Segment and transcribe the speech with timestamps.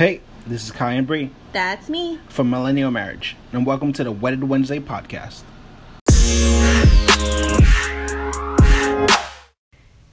[0.00, 2.20] Hey, this is Kai and Bree That's me.
[2.30, 5.42] from Millennial Marriage, and welcome to the Wedded Wednesday podcast.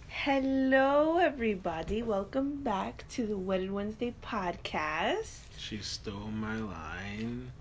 [0.09, 2.03] Hello, everybody.
[2.03, 5.37] Welcome back to the Wedded Wednesday podcast.
[5.57, 7.53] She stole my line.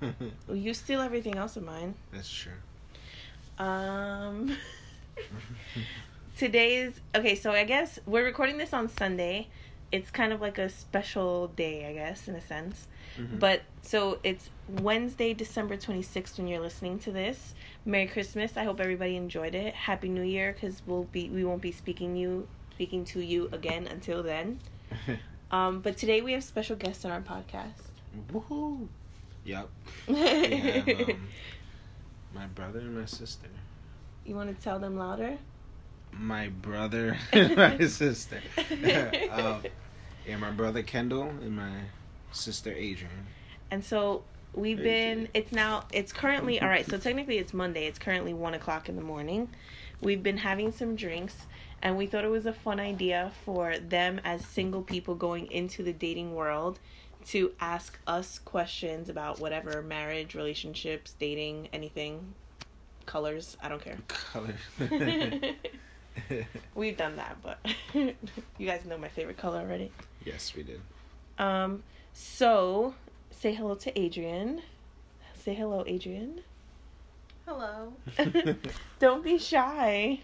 [0.48, 1.96] You steal everything else of mine.
[2.12, 2.52] That's true.
[3.58, 4.56] Um,
[6.36, 7.34] today's okay.
[7.34, 9.48] So I guess we're recording this on Sunday.
[9.92, 12.88] It's kind of like a special day, I guess, in a sense.
[13.16, 13.38] Mhm.
[13.38, 17.54] But so it's Wednesday, December 26th when you're listening to this.
[17.84, 18.56] Merry Christmas.
[18.56, 19.74] I hope everybody enjoyed it.
[19.74, 23.86] Happy New Year cuz we'll be we won't be speaking you speaking to you again
[23.86, 24.58] until then.
[25.50, 27.90] Um but today we have special guests on our podcast.
[28.32, 28.88] Woohoo!
[29.44, 29.68] Yep.
[30.08, 31.28] Have um,
[32.34, 33.48] my brother and my sister.
[34.24, 35.36] you want to tell them louder?
[36.18, 38.40] My brother and my sister.
[39.30, 39.62] um,
[40.26, 41.72] yeah, my brother Kendall and my
[42.32, 43.26] sister Adrian.
[43.70, 45.28] And so we've Hey, been.
[45.34, 45.84] It's now.
[45.92, 46.88] It's currently all right.
[46.88, 47.86] So technically, it's Monday.
[47.86, 49.48] It's currently one o'clock in the morning.
[50.00, 51.46] We've been having some drinks,
[51.82, 55.82] and we thought it was a fun idea for them as single people going into
[55.82, 56.78] the dating world
[57.28, 62.34] to ask us questions about whatever marriage, relationships, dating, anything,
[63.06, 63.56] colors.
[63.62, 63.98] I don't care.
[64.08, 64.54] Color.
[66.74, 67.58] We've done that, but
[67.94, 69.90] you guys know my favorite color already.
[70.24, 70.80] yes, we did.
[71.38, 72.94] Um, so
[73.30, 74.62] say hello to Adrian.
[75.34, 76.40] Say hello, Adrian.
[77.46, 77.92] Hello.
[78.98, 80.20] Don't be shy.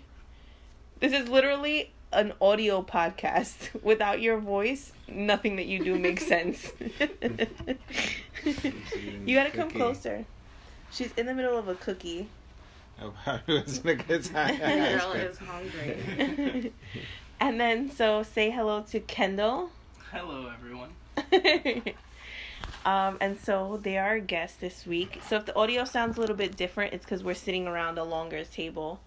[1.01, 3.83] This is literally an audio podcast.
[3.83, 6.73] Without your voice, nothing that you do makes sense.
[8.45, 9.79] you gotta come Cookie.
[9.79, 10.25] closer.
[10.91, 12.29] She's in the middle of a cookie.
[13.01, 14.59] I probably wasn't a good time.
[14.59, 16.73] Girl is hungry.
[17.41, 19.71] and then, so say hello to Kendall.
[20.13, 20.91] Hello, everyone.
[22.85, 25.21] um, and so they are our guests this week.
[25.27, 28.05] So if the audio sounds a little bit different, it's because we're sitting around a
[28.05, 29.01] longer table,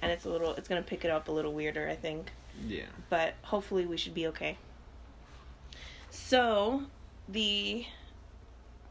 [0.00, 2.30] and it's a little, it's gonna pick it up a little weirder, I think.
[2.66, 2.86] Yeah.
[3.08, 4.58] But hopefully we should be okay.
[6.10, 6.82] So,
[7.28, 7.86] the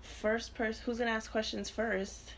[0.01, 2.33] first person who's gonna ask questions first?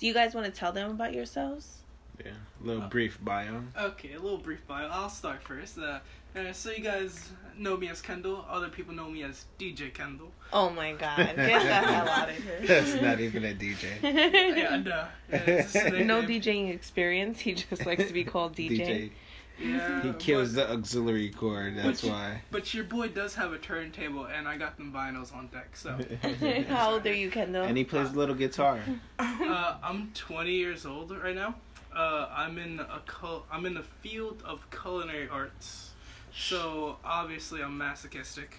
[0.00, 1.82] Do you guys want to tell them about yourselves?
[2.24, 2.32] Yeah.
[2.62, 3.62] A little brief bio.
[3.78, 4.88] Okay, a little brief bio.
[4.90, 5.78] I'll start first.
[5.78, 6.00] Uh,
[6.34, 8.44] uh, so you guys know me as Kendall.
[8.48, 10.30] Other people know me as DJ Kendall.
[10.52, 12.60] Oh my god, get the hell out of here.
[12.62, 14.00] That's not even a DJ.
[14.02, 16.22] Yeah, and uh, yeah, it's just a no.
[16.22, 17.40] DJing experience.
[17.40, 19.10] He just likes to be called DJ.
[19.60, 21.76] Yeah, He kills but, the auxiliary cord.
[21.76, 22.42] That's Which- why.
[22.50, 25.76] But your boy does have a turntable, and I got them vinyls on deck.
[25.76, 25.90] So
[26.68, 27.64] How old are you, Kendall?
[27.64, 28.80] and he plays a little guitar.
[29.18, 31.54] uh, I'm 20 years old right now.
[31.94, 35.90] Uh, I'm in a cul- I'm in the field of culinary arts.
[36.32, 38.56] So obviously I'm masochistic.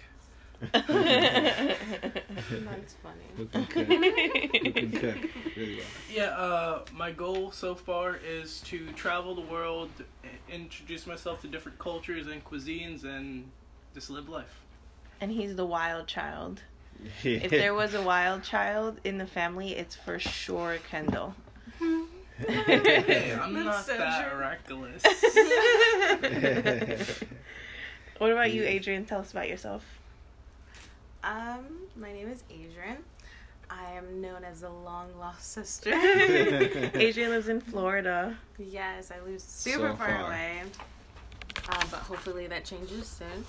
[0.72, 0.94] That's
[3.02, 3.26] funny.
[3.36, 3.72] Who cook?
[3.72, 5.16] Who cook?
[5.56, 5.82] Really.
[6.10, 9.90] Yeah, uh, my goal so far is to travel the world,
[10.48, 13.50] introduce myself to different cultures and cuisines, and
[13.94, 14.60] just live life.
[15.20, 16.62] and he's the wild child.
[17.24, 21.34] If there was a wild child in the family, it's for sure Kendall.
[22.38, 24.38] Hey, I'm That's not so that true.
[24.38, 25.02] reckless.
[28.18, 29.04] What about you, Adrian?
[29.04, 29.84] Tell us about yourself.
[31.24, 31.66] Um,
[31.96, 32.98] my name is Adrian.
[33.70, 35.90] I am known as the long lost sister.
[35.94, 38.36] Adrian lives in Florida.
[38.58, 40.26] yes, I live super So far, far.
[40.26, 40.62] away.
[41.68, 43.44] Uh, but hopefully that changes soon.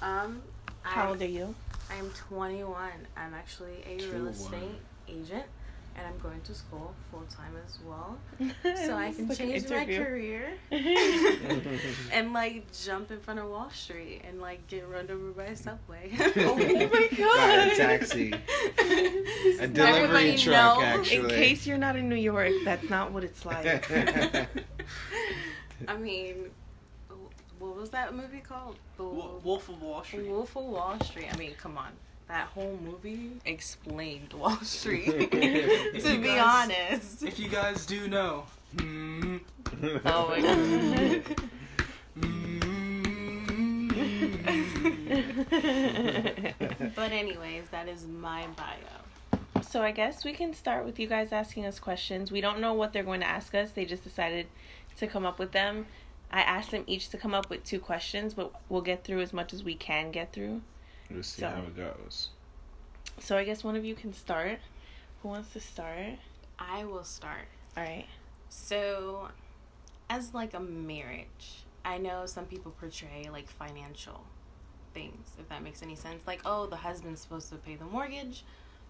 [0.00, 0.42] Um,
[0.82, 1.54] How I, old are you?
[1.90, 2.90] I am 21.
[3.16, 4.28] I'm actually a real 21.
[4.32, 5.44] estate agent,
[5.98, 8.18] and I'm going to school full time as well,
[8.86, 10.52] so I can Like change my career
[12.12, 15.56] and like jump in front of Wall Street and like get run over by a
[15.56, 16.10] subway.
[16.38, 17.68] Oh my By God.
[17.68, 18.32] a taxi.
[19.60, 21.10] A delivery truck, knows.
[21.10, 23.90] In case you're not in New York, that's not what it's like.
[25.86, 26.50] I mean,
[27.58, 28.76] what was that movie called?
[28.96, 30.28] The Wolf of Wall Street.
[30.28, 31.26] Wolf of Wall Street.
[31.32, 31.90] I mean, come on.
[32.28, 35.30] That whole movie explained Wall Street.
[35.32, 37.22] To be guys- honest.
[37.22, 38.44] If you guys do know.
[38.76, 39.40] mm,
[40.04, 41.22] Oh my God.
[42.20, 43.88] mm,
[46.94, 49.60] But anyways, that is my bio.
[49.62, 52.30] So I guess we can start with you guys asking us questions.
[52.30, 53.70] We don't know what they're going to ask us.
[53.70, 54.46] They just decided
[54.98, 55.86] to come up with them.
[56.30, 59.32] I asked them each to come up with two questions, but we'll get through as
[59.32, 60.60] much as we can get through.
[61.10, 62.30] We'll see So- how it goes.
[63.18, 64.60] So I guess one of you can start.
[65.22, 66.14] Who wants to start?
[66.58, 67.48] I will start.
[67.76, 68.06] All right.
[68.48, 69.28] So,
[70.08, 74.24] as like a marriage, I know some people portray like financial
[74.94, 76.26] things, if that makes any sense.
[76.26, 78.44] Like, oh, the husband's supposed to pay the mortgage,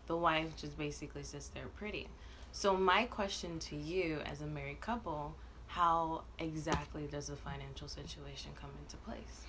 [0.06, 2.08] the wife just basically sits there pretty.
[2.52, 5.34] So, my question to you as a married couple
[5.68, 9.42] how exactly does the financial situation come into place?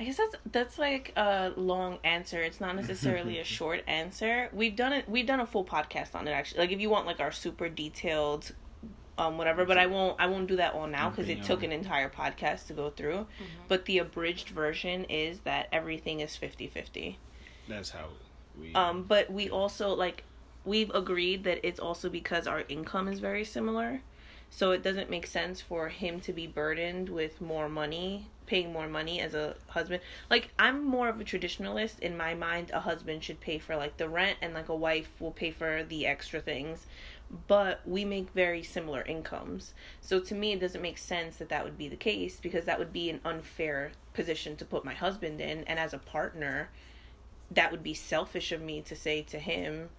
[0.00, 2.42] I guess that's that's like a long answer.
[2.42, 4.48] It's not necessarily a short answer.
[4.52, 5.08] We've done it.
[5.08, 6.60] We've done a full podcast on it actually.
[6.60, 8.52] Like if you want like our super detailed,
[9.18, 9.64] um, whatever.
[9.64, 10.16] But I won't.
[10.20, 13.18] I won't do that all now because it took an entire podcast to go through.
[13.18, 13.62] Mm-hmm.
[13.68, 17.16] But the abridged version is that everything is 50-50.
[17.68, 18.06] That's how
[18.58, 18.74] we.
[18.74, 20.24] Um, but we also like
[20.64, 24.00] we've agreed that it's also because our income is very similar.
[24.50, 28.88] So it doesn't make sense for him to be burdened with more money, paying more
[28.88, 30.02] money as a husband.
[30.30, 32.70] Like I'm more of a traditionalist in my mind.
[32.72, 35.82] A husband should pay for like the rent and like a wife will pay for
[35.84, 36.86] the extra things.
[37.46, 39.74] But we make very similar incomes.
[40.00, 42.78] So to me it doesn't make sense that that would be the case because that
[42.78, 46.68] would be an unfair position to put my husband in and as a partner
[47.50, 49.90] that would be selfish of me to say to him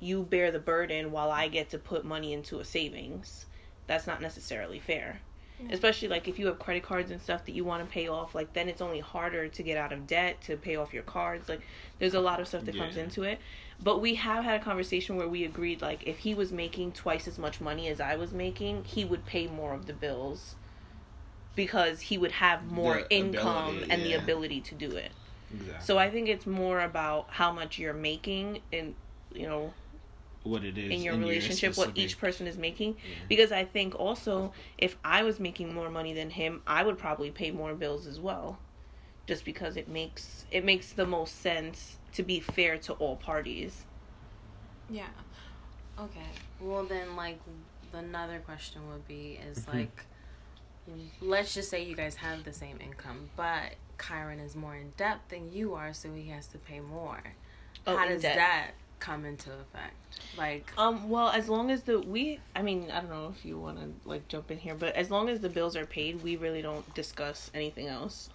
[0.00, 3.46] you bear the burden while I get to put money into a savings
[3.86, 5.20] that's not necessarily fair.
[5.58, 5.72] Yeah.
[5.72, 8.34] Especially like if you have credit cards and stuff that you want to pay off,
[8.34, 11.48] like then it's only harder to get out of debt to pay off your cards.
[11.48, 11.62] Like
[11.98, 12.82] there's a lot of stuff that yeah.
[12.82, 13.38] comes into it.
[13.82, 17.26] But we have had a conversation where we agreed like if he was making twice
[17.26, 20.56] as much money as I was making, he would pay more of the bills
[21.54, 24.08] because he would have more the income ability, and yeah.
[24.08, 25.10] the ability to do it.
[25.52, 25.84] Exactly.
[25.84, 28.94] So I think it's more about how much you're making and
[29.32, 29.72] you know
[30.46, 32.90] what it is in your in relationship, your what each person is making.
[32.90, 33.16] Yeah.
[33.28, 37.30] Because I think also if I was making more money than him, I would probably
[37.30, 38.58] pay more bills as well.
[39.26, 43.84] Just because it makes it makes the most sense to be fair to all parties.
[44.88, 45.08] Yeah.
[45.98, 46.20] Okay.
[46.60, 47.40] Well then like
[47.92, 49.78] another question would be is mm-hmm.
[49.78, 50.04] like
[51.20, 55.20] let's just say you guys have the same income, but Kyron is more in debt
[55.28, 57.22] than you are, so he has to pay more.
[57.86, 58.36] Oh, How does debt.
[58.36, 58.70] that
[59.00, 59.94] come into effect?
[60.36, 63.58] Like, um, well, as long as the we, I mean, I don't know if you
[63.58, 66.36] want to like jump in here, but as long as the bills are paid, we
[66.36, 68.30] really don't discuss anything else.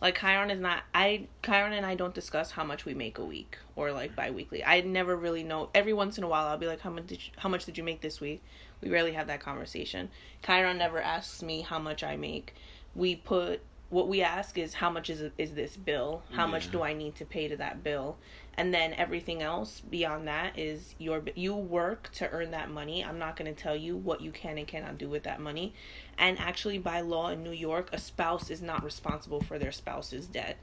[0.00, 0.84] Like Kyron is not.
[0.94, 4.64] I Kyron and I don't discuss how much we make a week or like biweekly.
[4.64, 5.68] I never really know.
[5.74, 7.76] Every once in a while, I'll be like, "How much did you, how much did
[7.76, 8.42] you make this week?"
[8.80, 10.10] We rarely have that conversation.
[10.42, 12.54] Kyron never asks me how much I make.
[12.94, 13.60] We put
[13.90, 16.22] what we ask is how much is is this bill?
[16.30, 16.52] How yeah.
[16.52, 18.16] much do I need to pay to that bill?
[18.54, 23.04] And then everything else beyond that is your you work to earn that money.
[23.04, 25.74] I'm not going to tell you what you can and cannot do with that money.
[26.18, 30.26] And actually by law in new york a spouse is not responsible for their spouse's
[30.26, 30.58] debt.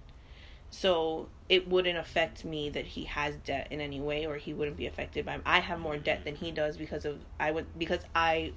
[0.70, 4.78] So it wouldn't affect me that he has debt in any way or he wouldn't
[4.78, 8.02] be affected by i have more debt than he does because of i would because
[8.14, 8.52] i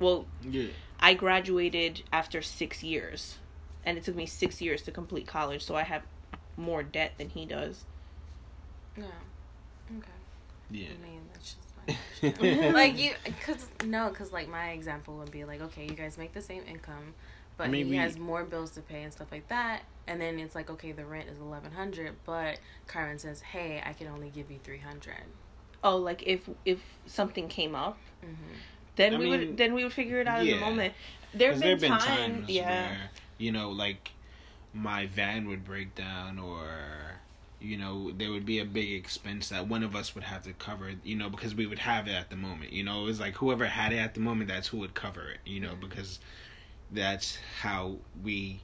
[0.00, 0.68] well yeah.
[0.98, 3.38] i graduated after six years.
[3.84, 6.02] And it took me six years to complete college so i have
[6.56, 7.84] more debt than he does
[8.96, 9.04] yeah.
[9.98, 10.08] Okay.
[10.70, 10.88] Yeah.
[10.88, 13.12] I mean, that's just my like you,
[13.44, 16.62] cause no, cause like my example would be like, okay, you guys make the same
[16.68, 17.14] income,
[17.56, 20.38] but I mean, he has more bills to pay and stuff like that, and then
[20.38, 24.30] it's like, okay, the rent is eleven hundred, but Carmen says, hey, I can only
[24.30, 25.24] give you three hundred.
[25.84, 28.34] Oh, like if if something came up, mm-hmm.
[28.96, 30.54] then I we mean, would then we would figure it out yeah.
[30.54, 30.94] in the moment.
[31.34, 32.98] There have been, been times, times, yeah, where,
[33.38, 34.12] you know, like
[34.72, 36.68] my van would break down or
[37.62, 40.52] you know there would be a big expense that one of us would have to
[40.54, 43.02] cover you know because we would have it at the moment you know?
[43.02, 45.60] It was like whoever had it at the moment that's who would cover it you
[45.60, 46.18] know because
[46.90, 48.60] that's how we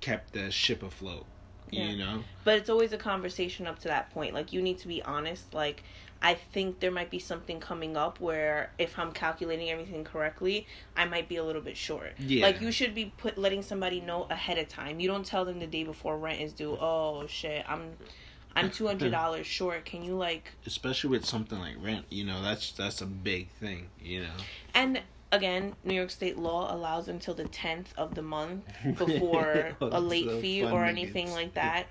[0.00, 1.26] kept the ship afloat
[1.70, 1.88] yeah.
[1.88, 2.24] you know?
[2.42, 5.54] But it's always a conversation up to that point like you need to be honest
[5.54, 5.82] like
[6.22, 11.06] I think there might be something coming up where if I'm calculating everything correctly, I
[11.06, 12.12] might be a little bit short.
[12.18, 12.46] Yeah.
[12.46, 15.00] Like you should be put letting somebody know ahead of time.
[15.00, 16.76] You don't tell them the day before rent is due.
[16.78, 17.92] Oh shit, I'm
[18.54, 19.86] I'm two hundred dollars short.
[19.86, 20.52] Can you like?
[20.66, 24.36] Especially with something like rent, you know that's that's a big thing, you know.
[24.74, 25.00] And
[25.32, 28.64] again, New York State law allows until the tenth of the month
[28.98, 31.86] before oh, a late so fee or anything like that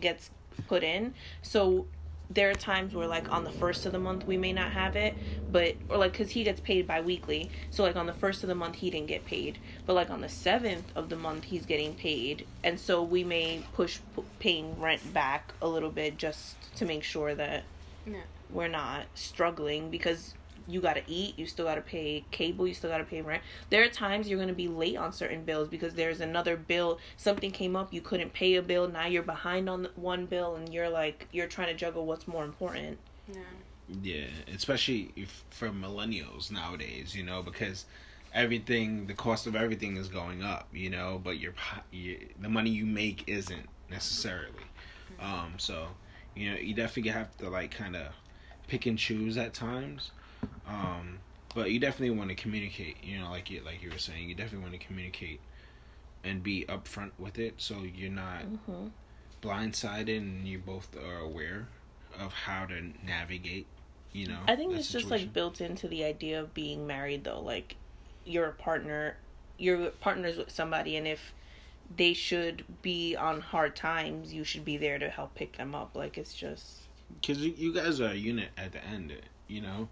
[0.00, 0.30] gets
[0.66, 1.14] put in.
[1.42, 1.86] So
[2.30, 4.96] there are times where like on the first of the month we may not have
[4.96, 5.14] it
[5.50, 8.54] but or like because he gets paid bi-weekly so like on the first of the
[8.54, 11.94] month he didn't get paid but like on the seventh of the month he's getting
[11.94, 16.84] paid and so we may push p- paying rent back a little bit just to
[16.84, 17.64] make sure that
[18.06, 18.20] yeah.
[18.50, 20.34] we're not struggling because
[20.68, 23.42] you gotta eat, you still gotta pay cable, you still gotta pay rent.
[23.70, 27.50] There are times you're gonna be late on certain bills because there's another bill, something
[27.50, 30.88] came up, you couldn't pay a bill, now you're behind on one bill, and you're
[30.88, 32.98] like, you're trying to juggle what's more important.
[33.32, 33.40] Yeah.
[34.02, 37.86] Yeah, especially if, for millennials nowadays, you know, because
[38.34, 41.54] everything, the cost of everything is going up, you know, but your,
[41.90, 44.52] your the money you make isn't necessarily.
[45.20, 45.88] Um, so
[46.36, 48.08] you know, you definitely have to like kind of
[48.68, 50.12] pick and choose at times.
[50.66, 51.18] Um,
[51.54, 52.96] but you definitely want to communicate.
[53.02, 55.40] You know, like you like you were saying, you definitely want to communicate
[56.24, 58.88] and be upfront with it, so you're not mm-hmm.
[59.42, 61.68] blindsided and you both are aware
[62.18, 63.66] of how to navigate.
[64.12, 65.08] You know, I think it's situation.
[65.10, 67.40] just like built into the idea of being married, though.
[67.40, 67.76] Like,
[68.24, 69.16] you're a partner,
[69.58, 71.34] you're partners with somebody, and if
[71.94, 75.94] they should be on hard times, you should be there to help pick them up.
[75.94, 76.88] Like, it's just
[77.20, 79.12] because you guys are a unit at the end,
[79.46, 79.88] you know.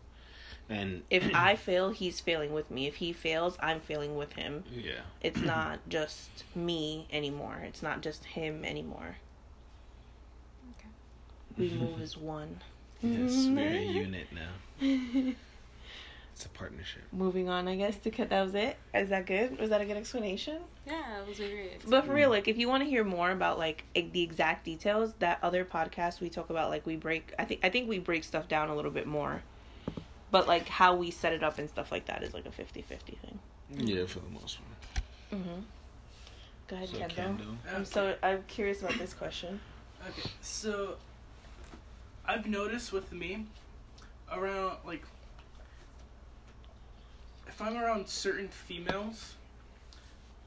[0.68, 2.86] And if I fail, he's failing with me.
[2.86, 4.64] If he fails, I'm failing with him.
[4.74, 5.00] Yeah.
[5.20, 7.62] It's not just me anymore.
[7.64, 9.16] It's not just him anymore.
[10.76, 10.88] Okay.
[11.56, 12.60] We move as one.
[13.00, 15.34] Yes, we're a unit now.
[16.36, 17.02] It's a partnership.
[17.12, 17.96] Moving on, I guess.
[17.98, 18.76] To cut, that was it.
[18.92, 19.58] Is that good?
[19.60, 20.58] Was that a good explanation?
[20.84, 21.88] Yeah, it was a great.
[21.88, 25.14] But for real, like, if you want to hear more about like the exact details,
[25.20, 27.32] that other podcast we talk about, like, we break.
[27.38, 29.42] I think I think we break stuff down a little bit more
[30.36, 32.84] but like how we set it up and stuff like that is like a 50-50
[32.84, 33.38] thing.
[33.70, 35.40] Yeah, for the most part.
[35.40, 35.62] Mhm.
[36.68, 37.38] Go ahead, so Kendo.
[37.38, 37.56] Kendo.
[37.74, 39.60] I'm so I'm curious about this question.
[40.06, 40.96] Okay, so
[42.26, 43.46] I've noticed with me
[44.30, 45.04] around like
[47.48, 49.36] if I'm around certain females,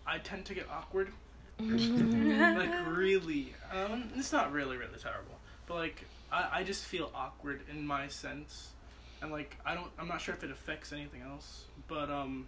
[0.06, 1.12] I tend to get awkward.
[1.60, 7.62] like really, um, it's not really really terrible, but like I I just feel awkward
[7.72, 8.74] in my sense
[9.22, 12.48] and like I don't I'm not sure if it affects anything else, but um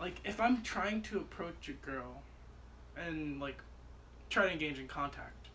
[0.00, 2.22] like if I'm trying to approach a girl
[2.96, 3.58] and like
[4.30, 5.48] try to engage in contact,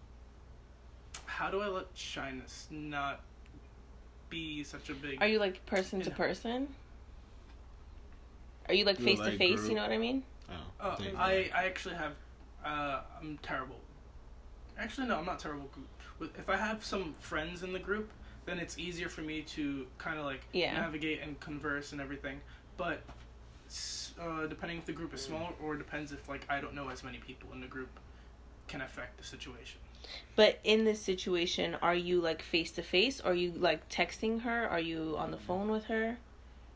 [1.25, 3.21] how do I let shyness not
[4.29, 6.67] be such a big Are you like person to person?
[8.67, 10.23] Are you like face to face, you know what I mean?
[10.49, 12.13] Oh, uh, I I actually have
[12.65, 13.79] uh I'm terrible.
[14.77, 15.69] Actually no, I'm not terrible
[16.19, 18.09] With if I have some friends in the group,
[18.45, 20.73] then it's easier for me to kind of like yeah.
[20.73, 22.39] navigate and converse and everything.
[22.77, 23.01] But
[24.19, 27.03] uh, depending if the group is small or depends if like I don't know as
[27.03, 27.89] many people in the group
[28.67, 29.79] can affect the situation.
[30.35, 33.21] But in this situation, are you like face to face?
[33.21, 34.67] Are you like texting her?
[34.67, 36.17] Are you on the phone with her?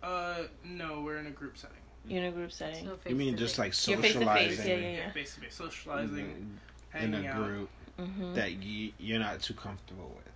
[0.01, 1.77] Uh, no, we're in a group setting.
[2.07, 2.85] You're in a group setting.
[2.85, 4.25] So you mean just like socializing?
[4.25, 4.67] Face-to-face.
[4.67, 5.11] Yeah, yeah, yeah.
[5.11, 6.57] Face to face, socializing,
[6.95, 7.03] mm-hmm.
[7.03, 7.69] in a group
[7.99, 8.33] mm-hmm.
[8.35, 10.33] that you you're not too comfortable with.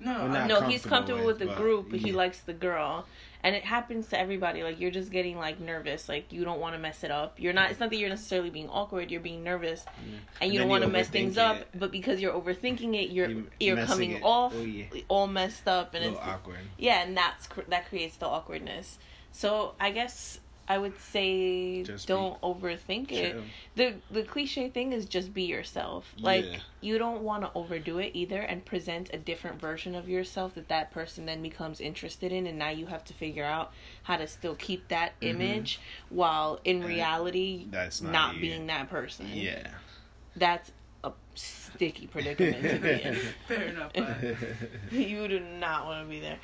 [0.00, 2.06] No, no, he's comfortable with, with the group, but yeah.
[2.06, 3.06] he likes the girl,
[3.42, 4.62] and it happens to everybody.
[4.62, 7.34] Like you're just getting like nervous, like you don't want to mess it up.
[7.38, 7.70] You're not.
[7.70, 9.10] It's not that you're necessarily being awkward.
[9.10, 10.18] You're being nervous, yeah.
[10.40, 11.40] and you and don't want to mess things it.
[11.40, 11.64] up.
[11.74, 14.22] But because you're overthinking it, you're you're, you're coming it.
[14.22, 14.86] off oh, yeah.
[15.08, 16.58] all messed up, and it's awkward.
[16.78, 18.98] Yeah, and that's that creates the awkwardness.
[19.32, 20.38] So I guess
[20.70, 23.42] I would say just don't overthink it.
[23.74, 26.14] The the cliche thing is just be yourself.
[26.20, 26.58] Like yeah.
[26.82, 30.68] you don't want to overdo it either and present a different version of yourself that
[30.68, 33.72] that person then becomes interested in and now you have to figure out
[34.02, 35.40] how to still keep that mm-hmm.
[35.40, 39.26] image while in reality that's not, not being that person.
[39.32, 39.68] Yeah.
[40.36, 40.70] That's
[41.02, 43.18] a sticky predicament to be in.
[43.48, 43.92] Fair enough.
[44.90, 46.38] you do not want to be there.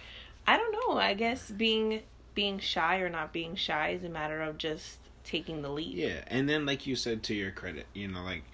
[0.46, 0.98] I don't know.
[0.98, 2.02] I guess being
[2.34, 5.94] being shy or not being shy is a matter of just taking the lead.
[5.94, 8.44] Yeah, and then like you said to your credit, you know, like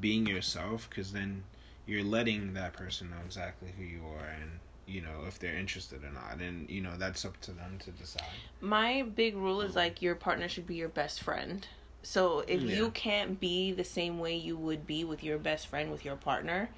[0.00, 1.42] being yourself because then
[1.86, 4.50] you're letting that person know exactly who you are and
[4.86, 7.90] you know if they're interested or not and you know that's up to them to
[7.92, 8.22] decide
[8.60, 9.76] my big rule is mm.
[9.76, 11.66] like your partner should be your best friend
[12.02, 12.76] so if yeah.
[12.76, 16.16] you can't be the same way you would be with your best friend with your
[16.16, 16.68] partner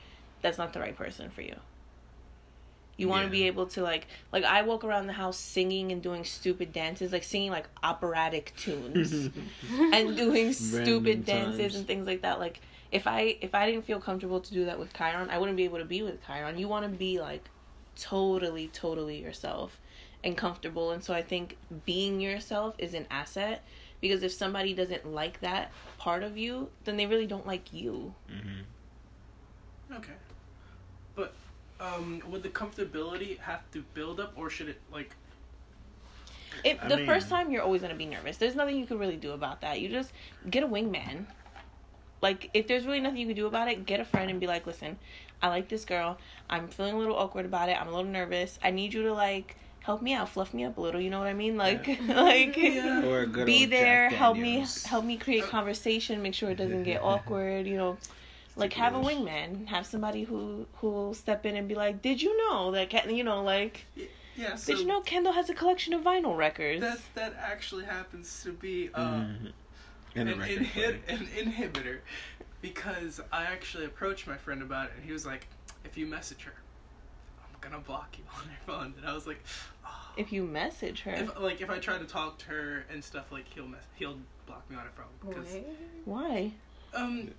[0.42, 1.56] that's not the right person for you
[3.00, 3.42] you want to yeah.
[3.42, 7.12] be able to like like I walk around the house singing and doing stupid dances,
[7.12, 9.30] like singing like operatic tunes
[9.70, 11.74] and doing stupid dances times.
[11.76, 12.38] and things like that.
[12.38, 12.60] Like
[12.92, 15.64] if I if I didn't feel comfortable to do that with Chiron, I wouldn't be
[15.64, 16.58] able to be with Chiron.
[16.58, 17.48] You want to be like
[17.96, 19.80] totally totally yourself
[20.22, 20.90] and comfortable.
[20.90, 23.64] And so I think being yourself is an asset
[24.00, 28.14] because if somebody doesn't like that part of you, then they really don't like you.
[28.30, 29.94] Mm-hmm.
[29.96, 30.12] Okay.
[31.14, 31.34] But
[31.80, 35.14] um, would the comfortability have to build up, or should it like?
[36.64, 38.36] If the mean, first time you're always gonna be nervous.
[38.36, 39.80] There's nothing you can really do about that.
[39.80, 40.12] You just
[40.48, 41.26] get a wingman.
[42.20, 44.46] Like if there's really nothing you can do about it, get a friend and be
[44.46, 44.98] like, listen,
[45.42, 46.18] I like this girl.
[46.50, 47.80] I'm feeling a little awkward about it.
[47.80, 48.58] I'm a little nervous.
[48.62, 51.00] I need you to like help me out, fluff me up a little.
[51.00, 51.56] You know what I mean?
[51.56, 52.20] Like, yeah.
[52.20, 53.44] like, yeah.
[53.44, 57.66] be there, help me, help me create conversation, make sure it doesn't get awkward.
[57.66, 57.98] You know,
[58.56, 62.20] like have a wingman have somebody who who will step in and be like did
[62.20, 63.84] you know that you know like
[64.36, 67.84] yeah so did you know kendall has a collection of vinyl records that that actually
[67.84, 69.46] happens to be uh, mm-hmm.
[70.18, 71.98] an, inhi- an inhibitor
[72.62, 75.46] because I actually approached my friend about it, and he was like,
[75.84, 76.54] "If you message her,
[77.42, 79.42] I'm gonna block you on your phone." And I was like,
[79.86, 80.12] oh.
[80.16, 83.32] "If you message her, if, like if I try to talk to her and stuff,
[83.32, 85.56] like he'll mess, he'll block me on her phone." Cause,
[86.04, 86.52] Why?
[86.94, 87.30] Um,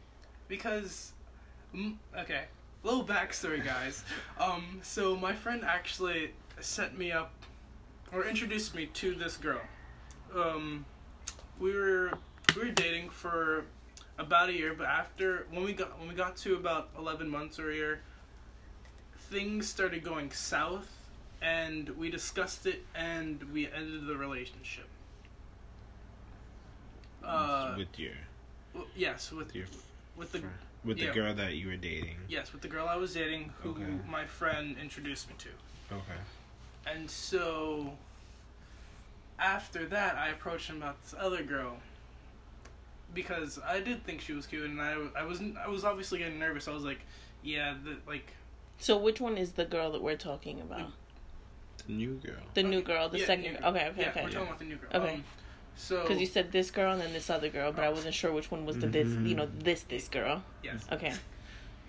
[0.51, 1.13] because,
[1.73, 2.43] mm, okay,
[2.83, 4.03] little backstory, guys.
[4.37, 7.31] um, so my friend actually set me up
[8.11, 9.61] or introduced me to this girl.
[10.35, 10.85] Um,
[11.57, 12.11] we were
[12.53, 13.63] we were dating for
[14.17, 17.57] about a year, but after when we got when we got to about eleven months
[17.57, 18.01] or a year,
[19.29, 20.91] things started going south,
[21.41, 24.89] and we discussed it, and we ended the relationship.
[27.23, 28.11] Uh, with your.
[28.73, 29.67] Well, yes, with your.
[30.15, 30.43] With the.
[30.83, 32.17] With the yeah, girl that you were dating.
[32.27, 33.83] Yes, with the girl I was dating, who okay.
[34.09, 35.95] my friend introduced me to.
[35.95, 36.19] Okay.
[36.87, 37.93] And so
[39.37, 41.77] after that, I approached him about this other girl
[43.13, 46.39] because I did think she was cute, and I I wasn't I was obviously getting
[46.39, 46.67] nervous.
[46.67, 47.01] I was like,
[47.43, 48.33] yeah, the, like.
[48.77, 50.91] So which one is the girl that we're talking about?
[51.85, 52.41] The, new girl.
[52.53, 53.57] The new girl, the yeah, second.
[53.59, 53.69] Girl.
[53.69, 54.23] Okay, okay, yeah, okay.
[54.23, 54.89] we're talking about the new girl.
[55.01, 55.13] Okay.
[55.15, 55.23] Um,
[55.75, 58.31] so because you said this girl and then this other girl, but I wasn't sure
[58.31, 60.43] which one was the this you know this this girl.
[60.63, 60.85] Yes.
[60.91, 61.13] Okay.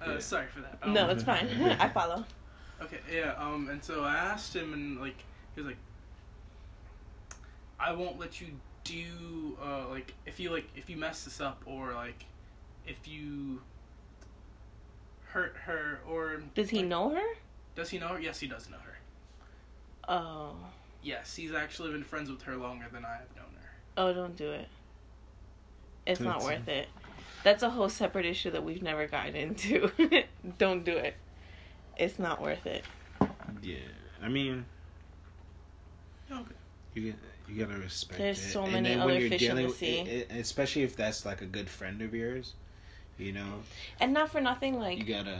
[0.00, 0.78] Uh, sorry for that.
[0.82, 1.48] Um, no, that's fine.
[1.80, 2.24] I follow.
[2.80, 3.34] Okay, yeah.
[3.38, 5.16] Um, and so I asked him, and like
[5.54, 5.76] he was like,
[7.78, 8.48] I won't let you
[8.84, 12.24] do uh, like if you like if you mess this up or like
[12.86, 13.60] if you
[15.26, 17.34] hurt her or does he like, know her?
[17.74, 18.20] Does he know her?
[18.20, 18.98] Yes, he does know her.
[20.08, 20.54] Oh.
[21.02, 23.51] Yes, he's actually been friends with her longer than I have known her.
[23.96, 24.68] Oh, don't do it.
[26.06, 26.88] It's not worth it.
[27.44, 29.90] That's a whole separate issue that we've never gotten into.
[30.58, 31.14] don't do it.
[31.96, 32.84] It's not worth it.
[33.62, 33.76] Yeah,
[34.22, 34.64] I mean,
[36.30, 36.42] okay.
[36.94, 37.16] You get
[37.48, 38.50] you gotta respect There's it.
[38.50, 39.98] so many other fish in the sea.
[39.98, 42.54] It, it, especially if that's like a good friend of yours,
[43.18, 43.60] you know.
[44.00, 45.38] And not for nothing, like you gotta.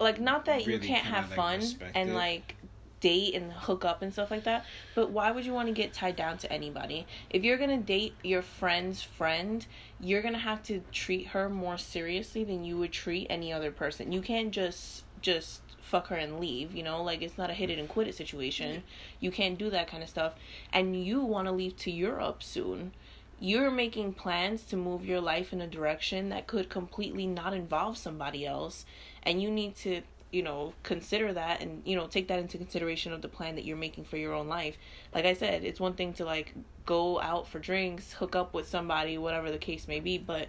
[0.00, 1.60] Like not that really you can't have fun
[1.94, 2.14] and it.
[2.14, 2.56] like
[3.00, 4.64] date and hook up and stuff like that,
[4.94, 7.06] but why would you want to get tied down to anybody?
[7.30, 9.66] If you're gonna date your friend's friend,
[10.00, 14.12] you're gonna have to treat her more seriously than you would treat any other person.
[14.12, 17.02] You can't just just fuck her and leave, you know?
[17.02, 18.82] Like it's not a hit it and quit it situation.
[19.20, 20.34] You can't do that kind of stuff.
[20.72, 22.92] And you want to leave to Europe soon.
[23.40, 27.96] You're making plans to move your life in a direction that could completely not involve
[27.96, 28.84] somebody else.
[29.22, 33.12] And you need to, you know, consider that and, you know, take that into consideration
[33.12, 34.76] of the plan that you're making for your own life.
[35.14, 38.68] Like I said, it's one thing to like go out for drinks, hook up with
[38.68, 40.48] somebody, whatever the case may be, but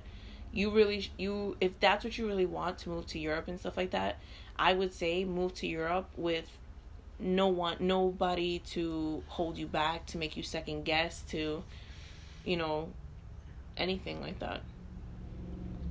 [0.52, 3.78] you really you if that's what you really want to move to Europe and stuff
[3.78, 4.20] like that,
[4.58, 6.58] I would say move to Europe with
[7.20, 11.64] no one nobody to hold you back to make you second guess to
[12.46, 12.90] you know
[13.78, 14.62] anything like that.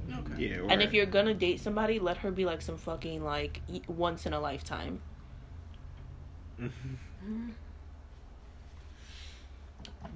[0.08, 0.48] Okay.
[0.48, 0.66] Yeah.
[0.68, 4.32] And if you're gonna date somebody, let her be like some fucking like once in
[4.32, 5.00] a lifetime.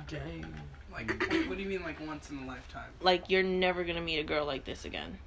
[0.09, 0.55] Dang.
[0.91, 2.91] Like, what, what do you mean, like once in a lifetime?
[3.01, 5.19] Like you're never gonna meet a girl like this again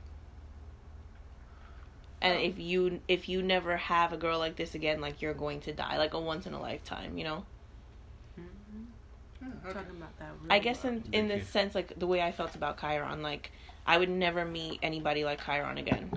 [2.26, 5.60] and if you if you never have a girl like this again like you're going
[5.60, 7.46] to die like a once in a lifetime you know
[8.40, 9.48] mm-hmm.
[9.64, 9.74] okay.
[9.74, 12.80] talking about that i guess in in the sense like the way i felt about
[12.80, 13.52] chiron like
[13.86, 16.12] i would never meet anybody like chiron again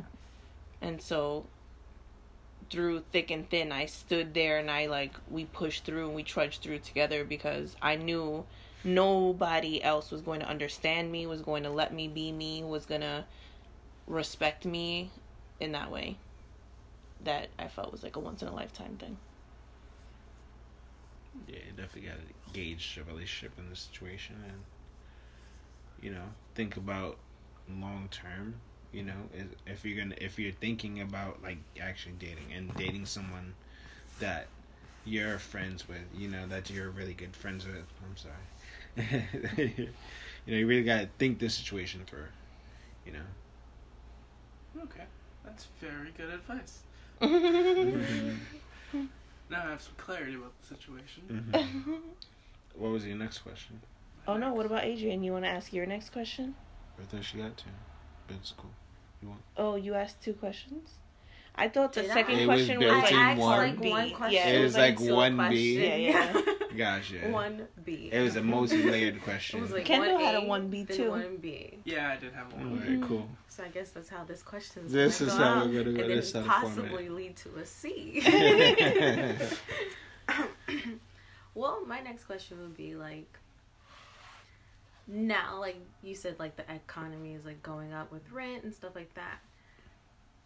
[0.81, 1.45] and so
[2.71, 6.23] through thick and thin i stood there and i like we pushed through and we
[6.23, 8.45] trudged through together because i knew
[8.85, 12.87] nobody else was going to understand me was going to let me be me was
[12.87, 13.25] going to
[14.07, 15.11] respect me
[15.61, 16.17] in that way
[17.25, 19.17] that I felt was like a once in a lifetime thing.
[21.47, 24.63] Yeah, you definitely got to gauge a relationship in this situation and,
[26.03, 27.19] you know, think about
[27.81, 28.55] long term.
[28.93, 29.29] You know,
[29.67, 33.55] if you're gonna if you're thinking about like actually dating and dating someone
[34.21, 34.47] that
[35.05, 37.85] you're friends with, you know, that you're really good friends with.
[38.05, 38.35] I'm sorry.
[39.57, 39.89] you
[40.47, 42.29] know, you really gotta think this situation for,
[43.07, 44.83] you know.
[44.85, 45.05] Okay.
[45.45, 46.81] That's very good advice.
[47.21, 47.29] now
[49.53, 51.51] I have some clarity about the situation.
[51.53, 51.97] Mm-hmm.
[52.77, 53.81] what was your next question?
[54.27, 54.53] Oh no!
[54.53, 55.23] What about Adrian?
[55.23, 56.55] You want to ask your next question?
[57.01, 57.71] I thought she got two.
[58.31, 58.71] It's cool.
[59.23, 59.41] You want?
[59.57, 60.91] Oh, you asked two questions.
[61.59, 62.45] I thought the Did second I?
[62.45, 63.91] question was, was like one B.
[63.91, 64.37] Like one question.
[64.37, 65.85] Yeah, it was like one B.
[65.85, 66.41] Yeah, yeah.
[66.77, 67.31] Gotcha.
[67.31, 68.11] One B.
[68.13, 69.59] It was a multi-layered question.
[69.59, 71.11] It was like Kendall one had a one B too.
[71.11, 71.79] One B.
[71.85, 72.73] Yeah, I did have one.
[72.73, 73.07] Alright, mm-hmm.
[73.09, 73.29] cool.
[73.49, 74.93] So I guess that's how this question is.
[74.93, 76.03] This is how we're gonna go.
[76.05, 78.23] And this then possibly lead to a C.
[81.55, 83.39] well, my next question would be like,
[85.09, 88.95] now, like you said, like the economy is like going up with rent and stuff
[88.95, 89.39] like that.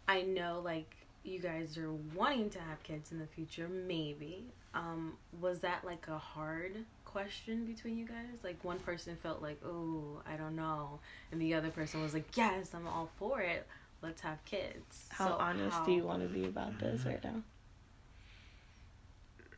[0.07, 4.45] I know, like you guys are wanting to have kids in the future, maybe.
[4.73, 8.39] Um, was that like a hard question between you guys?
[8.43, 10.99] Like one person felt like, "Oh, I don't know,"
[11.31, 13.67] and the other person was like, "Yes, I'm all for it.
[14.01, 15.85] Let's have kids." How so honest how...
[15.85, 17.43] do you want to be about this right now?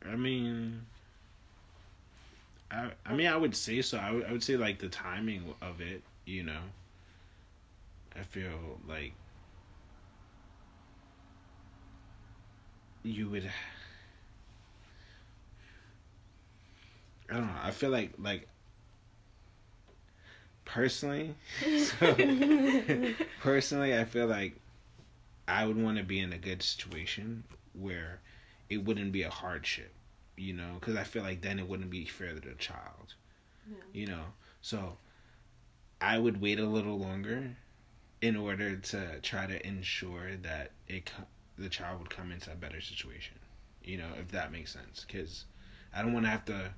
[0.08, 0.82] I mean,
[2.72, 3.98] I I mean I would say so.
[3.98, 6.04] I would I would say like the timing of it.
[6.26, 6.62] You know,
[8.16, 9.14] I feel like
[13.04, 13.46] you would
[17.30, 17.54] I don't know.
[17.62, 18.48] I feel like like
[20.66, 21.36] personally
[21.80, 22.16] so,
[23.42, 24.56] personally I feel like
[25.48, 28.20] I would want to be in a good situation where
[28.70, 29.92] it wouldn't be a hardship,
[30.38, 33.16] you know, because I feel like then it wouldn't be fair to the child,
[33.70, 33.78] yeah.
[33.94, 34.24] you know.
[34.62, 34.98] So
[36.02, 37.56] I would wait a little longer
[38.22, 41.12] in order to try to ensure that it
[41.58, 43.36] the child would come into a better situation,
[43.84, 45.06] you know, if that makes sense.
[45.08, 45.46] Because
[45.94, 46.72] I don't want to have to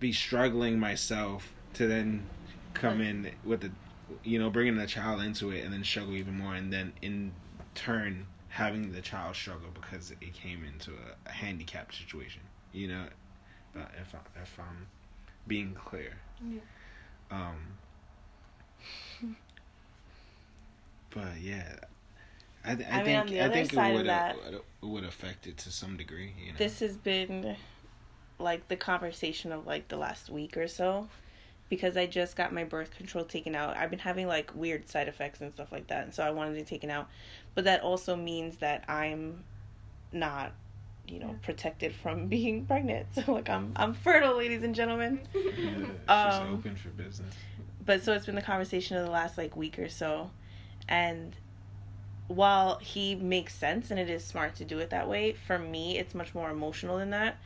[0.00, 2.26] be struggling myself to then
[2.74, 3.70] come in with the,
[4.24, 7.32] you know, bringing the child into it and then struggle even more, and then in
[7.74, 12.40] turn having the child struggle because it came into a, a handicapped situation.
[12.76, 13.04] You know,
[13.74, 14.86] if I, if I'm
[15.46, 16.12] being clear.
[16.46, 16.60] Yeah.
[17.30, 17.56] Um.
[21.10, 21.76] But yeah,
[22.62, 24.36] I, th- I, I mean, think I think it would that,
[24.82, 26.34] would affect it to some degree.
[26.38, 26.58] You know?
[26.58, 27.56] This has been
[28.38, 31.08] like the conversation of like the last week or so
[31.70, 33.76] because I just got my birth control taken out.
[33.76, 36.58] I've been having like weird side effects and stuff like that, and so I wanted
[36.58, 37.08] it taken out.
[37.54, 39.42] But that also means that I'm
[40.12, 40.52] not,
[41.08, 43.06] you know, protected from being pregnant.
[43.14, 45.20] So like I'm I'm fertile, ladies and gentlemen.
[46.08, 47.34] Yeah, um, open for business.
[47.84, 50.30] But so it's been the conversation of the last like week or so,
[50.88, 51.34] and
[52.28, 55.98] while he makes sense and it is smart to do it that way, for me
[55.98, 57.36] it's much more emotional than that.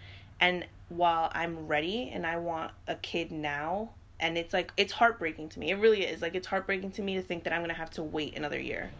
[0.40, 5.50] And while I'm ready and I want a kid now, and it's like it's heartbreaking
[5.50, 5.70] to me.
[5.70, 6.22] It really is.
[6.22, 8.90] Like it's heartbreaking to me to think that I'm gonna have to wait another year.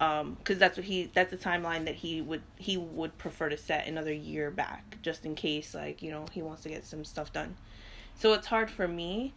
[0.00, 3.56] Um, because that's what he that's the timeline that he would he would prefer to
[3.56, 7.04] set another year back, just in case like you know he wants to get some
[7.04, 7.56] stuff done.
[8.14, 9.32] So it's hard for me,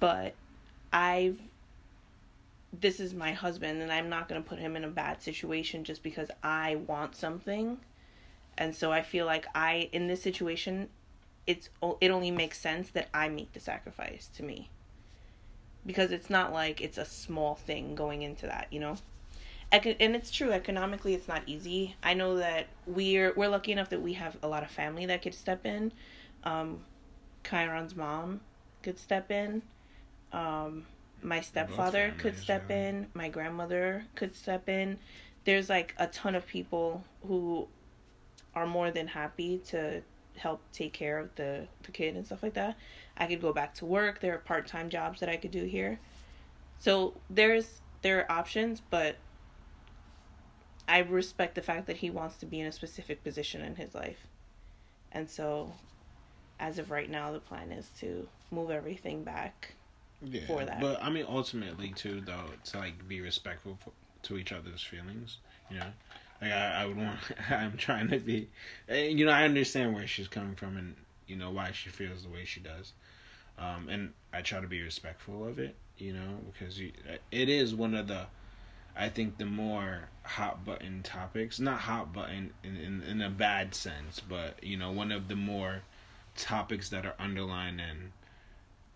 [0.00, 0.34] but
[0.92, 1.40] I've
[2.80, 5.84] this is my husband and I'm not going to put him in a bad situation
[5.84, 7.78] just because I want something.
[8.58, 10.88] And so I feel like I in this situation
[11.46, 14.70] it's it only makes sense that I make the sacrifice to me.
[15.84, 18.96] Because it's not like it's a small thing going into that, you know?
[19.84, 21.96] And it's true economically it's not easy.
[22.02, 25.22] I know that we're we're lucky enough that we have a lot of family that
[25.22, 25.92] could step in.
[26.44, 26.80] Um
[27.44, 28.40] Chiron's mom
[28.82, 29.62] could step in.
[30.32, 30.86] Um
[31.22, 32.88] my stepfather could step yeah.
[32.88, 34.98] in, my grandmother could step in.
[35.44, 37.68] There's like a ton of people who
[38.54, 40.02] are more than happy to
[40.36, 42.76] help take care of the, the kid and stuff like that.
[43.16, 44.20] I could go back to work.
[44.20, 45.98] There are part time jobs that I could do here.
[46.78, 49.16] So there's there are options, but
[50.88, 53.94] I respect the fact that he wants to be in a specific position in his
[53.94, 54.26] life.
[55.12, 55.72] And so
[56.58, 59.74] as of right now the plan is to move everything back
[60.22, 60.80] yeah, for that.
[60.80, 63.90] But I mean, ultimately, too, though, to like be respectful for,
[64.22, 65.38] to each other's feelings.
[65.70, 65.86] You know,
[66.40, 67.18] like I, I would want.
[67.50, 68.48] I'm trying to be.
[68.88, 70.94] Eh, you know, I understand where she's coming from and
[71.26, 72.92] you know why she feels the way she does.
[73.58, 75.74] Um, and I try to be respectful of it.
[75.98, 76.92] You know, because you,
[77.30, 78.26] it is one of the.
[78.96, 83.74] I think the more hot button topics, not hot button in, in, in a bad
[83.74, 85.82] sense, but you know, one of the more
[86.36, 88.12] topics that are underlined and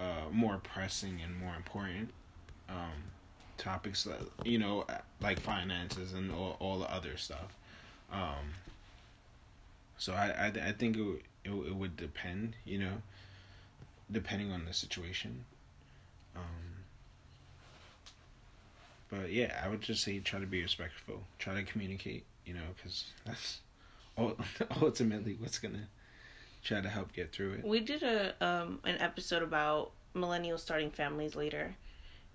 [0.00, 2.10] uh, more pressing and more important
[2.68, 3.10] um,
[3.58, 4.86] topics, that, you know,
[5.20, 7.56] like finances and all, all the other stuff.
[8.10, 8.54] Um,
[9.98, 13.02] so I, I, I think it, it, it would depend, you know,
[14.10, 15.44] depending on the situation.
[16.34, 16.79] Um,
[19.10, 22.60] but yeah, I would just say try to be respectful, try to communicate, you know,
[22.76, 23.60] because that's
[24.82, 25.88] ultimately what's gonna
[26.62, 27.64] try to help get through it.
[27.64, 31.76] We did a um an episode about millennials starting families later,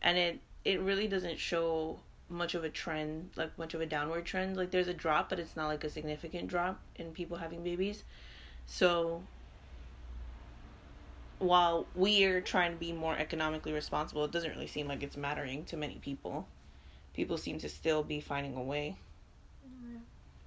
[0.02, 4.26] and it it really doesn't show much of a trend, like much of a downward
[4.26, 4.58] trend.
[4.58, 8.04] Like there's a drop, but it's not like a significant drop in people having babies.
[8.66, 9.22] So
[11.40, 15.66] while we're trying to be more economically responsible, it doesn't really seem like it's mattering
[15.66, 16.48] to many people.
[17.16, 18.98] People seem to still be finding a way.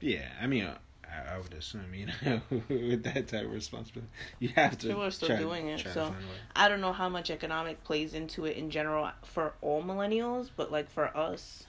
[0.00, 0.76] Yeah, I mean, uh,
[1.08, 4.88] I would assume, you know, with that type of responsibility, you have to.
[4.88, 6.14] People are still try, doing it, so
[6.54, 10.70] I don't know how much economic plays into it in general for all millennials, but
[10.70, 11.64] like for us,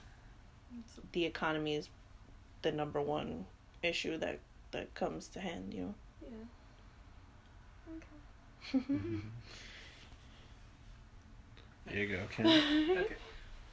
[1.12, 1.88] the economy is
[2.60, 3.46] the number one
[3.82, 4.38] issue that
[4.72, 5.72] that comes to hand.
[5.72, 5.94] You know.
[7.90, 8.76] Yeah.
[8.76, 8.84] Okay.
[11.86, 12.46] there you go, Ken.
[12.90, 13.16] okay.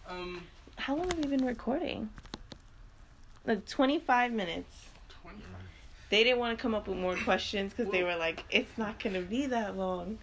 [0.08, 0.42] Um.
[0.78, 2.10] How long have you been recording?
[3.46, 4.90] Like twenty five minutes.
[5.22, 5.62] Twenty five.
[6.10, 9.00] They didn't want to come up with more questions because they were like, "It's not
[9.00, 10.20] gonna be that long."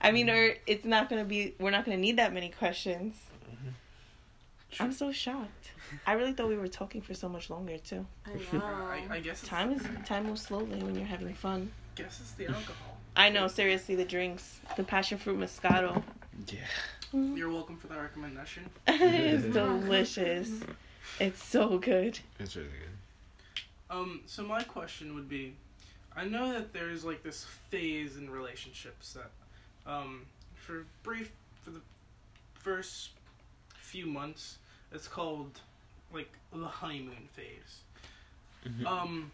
[0.00, 1.54] I mean, or it's not gonna be.
[1.58, 3.14] We're not gonna need that many questions.
[3.50, 4.82] Mm-hmm.
[4.82, 5.70] I'm so shocked.
[6.06, 8.06] I really thought we were talking for so much longer too.
[8.26, 8.64] I know.
[8.64, 11.70] I, I guess time is time moves slowly when you're having fun.
[11.94, 12.98] Guess it's the alcohol.
[13.14, 16.02] I know, seriously, the drinks, the passion fruit moscato.
[16.48, 16.60] Yeah.
[17.14, 17.36] Mm-hmm.
[17.36, 18.64] You're welcome for that recommendation.
[18.86, 20.50] it's delicious.
[21.20, 22.18] It's so good.
[22.38, 23.64] It's really good.
[23.94, 25.54] Um, so my question would be,
[26.16, 30.22] I know that there's like this phase in relationships that, um,
[30.54, 31.30] for brief,
[31.62, 31.82] for the
[32.54, 33.10] first
[33.76, 34.56] few months,
[34.90, 35.60] it's called
[36.14, 37.82] like the honeymoon phase.
[38.66, 38.86] Mm-hmm.
[38.86, 39.32] Um,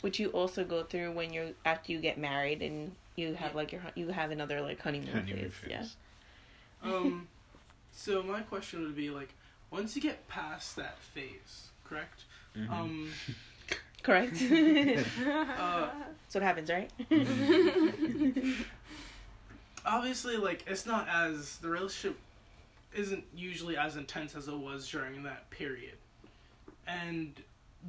[0.00, 3.56] which you also go through when you're after you get married and you have yeah.
[3.56, 5.52] like your you have another like honeymoon, honeymoon phase.
[5.52, 5.70] phase.
[5.70, 5.84] Yeah.
[6.84, 7.28] Um,
[7.92, 9.34] so my question would be like,
[9.70, 12.24] once you get past that phase, correct?
[12.56, 12.72] Mm-hmm.
[12.72, 13.10] Um,
[14.02, 14.34] correct.
[15.58, 15.88] uh,
[16.22, 16.90] That's what happens, right?
[19.86, 22.18] obviously, like it's not as the relationship
[22.94, 25.96] isn't usually as intense as it was during that period,
[26.86, 27.34] and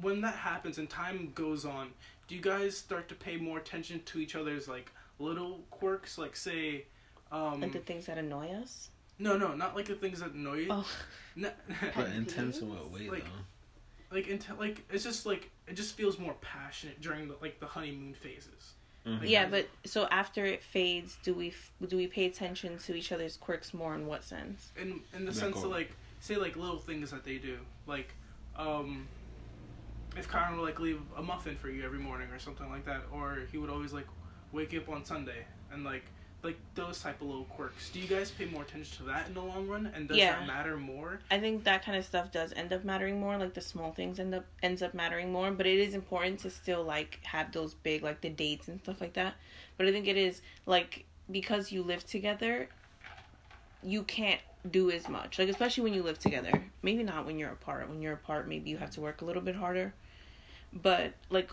[0.00, 1.90] when that happens and time goes on,
[2.28, 6.36] do you guys start to pay more attention to each other's like little quirks, like
[6.36, 6.84] say,
[7.32, 8.90] um, like the things that annoy us?
[9.18, 10.68] No, no, not like the things that annoy you.
[10.70, 10.86] Oh.
[11.38, 11.50] No,
[11.94, 14.16] but intense in what way like, though?
[14.16, 17.66] Like into like it's just like it just feels more passionate during the like the
[17.66, 18.72] honeymoon phases.
[19.06, 19.20] Mm-hmm.
[19.20, 21.52] Like, yeah, but so after it fades, do we
[21.88, 23.94] do we pay attention to each other's quirks more?
[23.94, 24.72] In what sense?
[24.80, 28.14] In in the sense of like say like little things that they do, like
[28.56, 29.06] um,
[30.16, 33.02] if Kyron would like leave a muffin for you every morning or something like that,
[33.12, 34.06] or he would always like
[34.52, 36.04] wake up on Sunday and like
[36.46, 37.90] like those type of little quirks.
[37.90, 40.38] Do you guys pay more attention to that in the long run, and does yeah.
[40.38, 41.18] that matter more?
[41.30, 43.36] I think that kind of stuff does end up mattering more.
[43.36, 46.50] Like the small things end up ends up mattering more, but it is important to
[46.50, 49.34] still like have those big like the dates and stuff like that.
[49.76, 52.68] But I think it is like because you live together,
[53.82, 55.40] you can't do as much.
[55.40, 56.64] Like especially when you live together.
[56.82, 57.88] Maybe not when you're apart.
[57.88, 59.92] When you're apart, maybe you have to work a little bit harder.
[60.72, 61.50] But like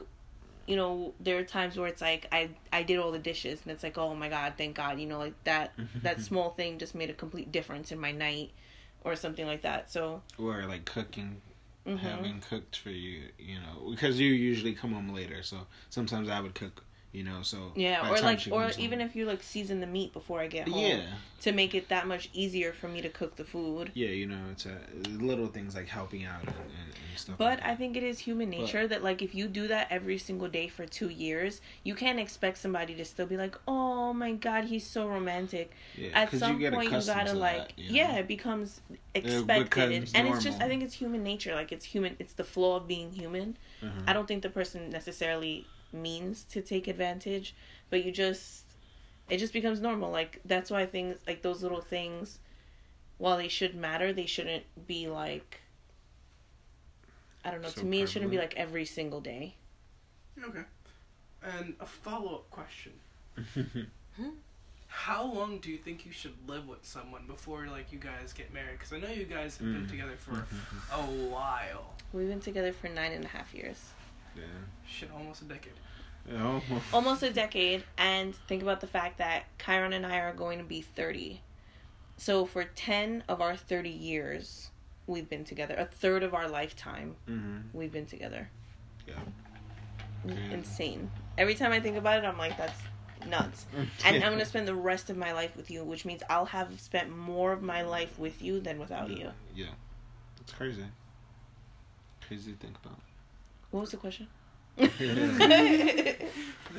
[0.65, 3.71] you know there are times where it's like i i did all the dishes and
[3.71, 6.95] it's like oh my god thank god you know like that that small thing just
[6.95, 8.51] made a complete difference in my night
[9.03, 11.41] or something like that so or like cooking
[11.85, 11.97] mm-hmm.
[11.97, 15.57] having cooked for you you know because you usually come home later so
[15.89, 19.43] sometimes i would cook you know so yeah or like or even if you like
[19.43, 21.05] season the meat before i get home yeah.
[21.39, 23.91] to make it that much easier for me to cook the food.
[23.93, 27.59] Yeah you know it's a, little things like helping out and, and, and stuff but
[27.59, 30.17] like i think it is human nature but, that like if you do that every
[30.17, 34.31] single day for two years you can't expect somebody to still be like oh my
[34.31, 35.71] god he's so romantic.
[35.95, 37.95] Yeah, at some you point you gotta like that, you know?
[37.95, 38.81] yeah it becomes
[39.13, 39.91] expected.
[39.91, 42.77] It and it's just i think it's human nature like it's human it's the flaw
[42.77, 43.55] of being human.
[43.83, 44.09] Mm-hmm.
[44.09, 47.55] i don't think the person necessarily means to take advantage,
[47.89, 48.65] but you just
[49.29, 50.11] it just becomes normal.
[50.11, 52.39] Like that's why things like those little things
[53.17, 55.61] while they should matter, they shouldn't be like
[57.45, 58.03] I don't know, so to me prevalent.
[58.03, 59.55] it shouldn't be like every single day.
[60.43, 60.63] Okay.
[61.43, 62.93] And a follow-up question.
[64.87, 68.53] How long do you think you should live with someone before like you guys get
[68.53, 68.77] married?
[68.77, 69.89] Because I know you guys have been mm.
[69.89, 70.45] together for
[70.93, 71.95] a while.
[72.13, 73.79] We've been together for nine and a half years.
[74.35, 74.43] Yeah.
[74.87, 75.73] Shit, almost a decade.
[76.29, 76.61] Yeah,
[76.93, 77.23] almost.
[77.23, 80.81] a decade, and think about the fact that Chiron and I are going to be
[80.81, 81.41] 30.
[82.17, 84.69] So for 10 of our 30 years,
[85.05, 85.75] we've been together.
[85.75, 87.77] A third of our lifetime, mm-hmm.
[87.77, 88.49] we've been together.
[89.07, 90.33] Yeah.
[90.51, 91.11] Insane.
[91.37, 92.79] Every time I think about it, I'm like, that's
[93.27, 93.65] nuts.
[94.05, 96.45] and I'm going to spend the rest of my life with you, which means I'll
[96.45, 99.17] have spent more of my life with you than without yeah.
[99.17, 99.31] you.
[99.55, 99.71] Yeah.
[100.39, 100.85] It's crazy.
[102.25, 102.99] Crazy to think about.
[103.73, 104.27] What was the question?
[104.77, 106.27] the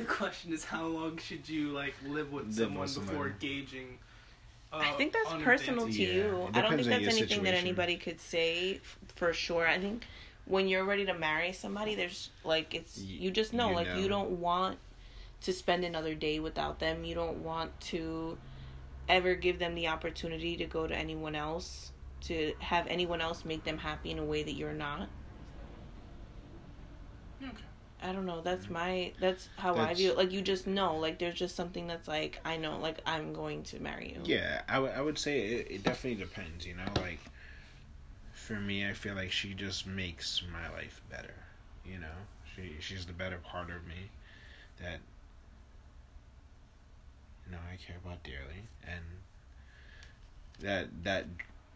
[0.07, 3.99] question is, how long should you like live with live someone with before gauging?
[4.71, 6.13] Uh, I think that's personal to yeah.
[6.13, 6.49] you.
[6.53, 7.43] I don't think that's anything situation.
[7.43, 9.67] that anybody could say f- for sure.
[9.67, 10.05] I think
[10.45, 13.97] when you're ready to marry somebody, there's like it's you just know you like know.
[13.97, 14.77] you don't want
[15.41, 17.03] to spend another day without them.
[17.03, 18.37] You don't want to
[19.09, 23.65] ever give them the opportunity to go to anyone else to have anyone else make
[23.65, 25.09] them happy in a way that you're not.
[27.43, 27.63] Okay.
[28.03, 28.41] I don't know.
[28.41, 29.13] That's my.
[29.19, 30.13] That's how that's, I view.
[30.13, 30.97] Like you just know.
[30.97, 32.77] Like there's just something that's like I know.
[32.79, 34.21] Like I'm going to marry you.
[34.25, 36.65] Yeah, I, w- I would say it, it definitely depends.
[36.65, 37.19] You know, like
[38.33, 41.33] for me, I feel like she just makes my life better.
[41.85, 42.15] You know,
[42.55, 44.09] she she's the better part of me
[44.81, 44.99] that
[47.45, 49.03] you know I care about dearly, and
[50.59, 51.25] that that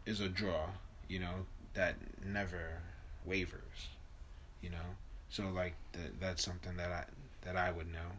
[0.05, 0.67] is a draw.
[1.07, 1.33] You know,
[1.73, 1.95] that
[2.25, 2.81] never
[3.25, 3.87] wavers.
[4.61, 4.95] You know,
[5.29, 7.05] so like that that's something that I
[7.45, 8.11] that I would know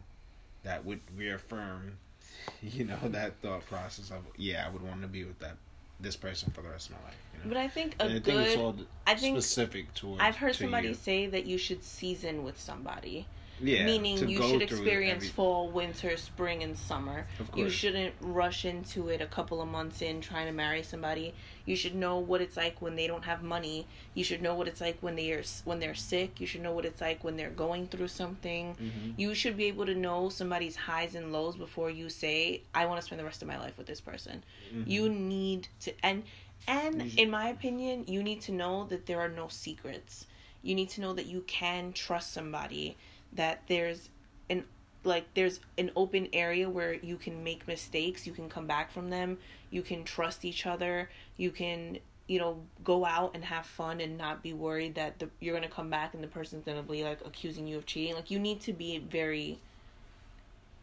[0.63, 1.97] that would reaffirm,
[2.61, 5.57] you know, that thought process of yeah, I would want to be with that
[5.99, 7.17] this person for the rest of my life.
[7.33, 7.49] You know?
[7.49, 8.37] But I think a and good.
[8.37, 10.21] I think, I think specific towards.
[10.21, 10.93] I've heard to somebody you.
[10.93, 13.27] say that you should season with somebody.
[13.61, 15.29] Yeah, Meaning you should experience every...
[15.29, 17.27] fall, winter, spring, and summer.
[17.55, 21.33] You shouldn't rush into it a couple of months in trying to marry somebody.
[21.65, 23.85] You should know what it's like when they don't have money.
[24.15, 26.39] You should know what it's like when they're when they're sick.
[26.39, 28.75] You should know what it's like when they're going through something.
[28.75, 29.11] Mm-hmm.
[29.17, 32.99] You should be able to know somebody's highs and lows before you say, "I want
[32.99, 34.43] to spend the rest of my life with this person."
[34.73, 34.89] Mm-hmm.
[34.89, 36.23] You need to and
[36.67, 40.25] and in my opinion, you need to know that there are no secrets.
[40.63, 42.97] You need to know that you can trust somebody
[43.33, 44.09] that there's
[44.49, 44.65] an
[45.03, 49.09] like there's an open area where you can make mistakes you can come back from
[49.09, 49.37] them
[49.69, 54.17] you can trust each other you can you know go out and have fun and
[54.17, 57.19] not be worried that the, you're gonna come back and the person's gonna be like
[57.25, 59.59] accusing you of cheating like you need to be very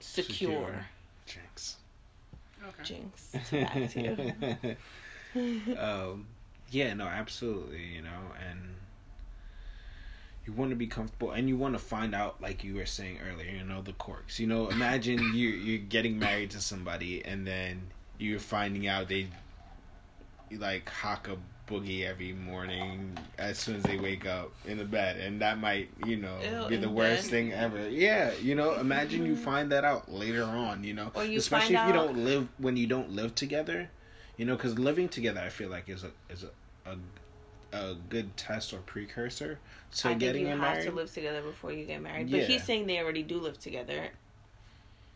[0.00, 0.86] secure, secure.
[1.26, 1.76] jinx
[2.68, 2.82] okay.
[2.82, 4.76] jinx back to
[5.34, 6.26] you um
[6.70, 8.60] yeah no absolutely you know and
[10.48, 13.18] you want to be comfortable and you want to find out like you were saying
[13.30, 17.46] earlier you know the quirks you know imagine you you're getting married to somebody and
[17.46, 17.80] then
[18.18, 19.28] you're finding out they
[20.52, 21.36] like hock a
[21.70, 25.90] boogie every morning as soon as they wake up in the bed and that might
[26.06, 27.30] you know Ew, be the worst bed.
[27.30, 31.76] thing ever yeah you know imagine you find that out later on you know especially
[31.76, 33.90] if you don't live when you don't live together
[34.38, 36.96] you know because living together i feel like is a is a, a
[37.72, 39.58] a good test or precursor
[39.96, 42.30] to I getting think you have to live together before you get married.
[42.30, 42.46] But yeah.
[42.46, 44.08] he's saying they already do live together.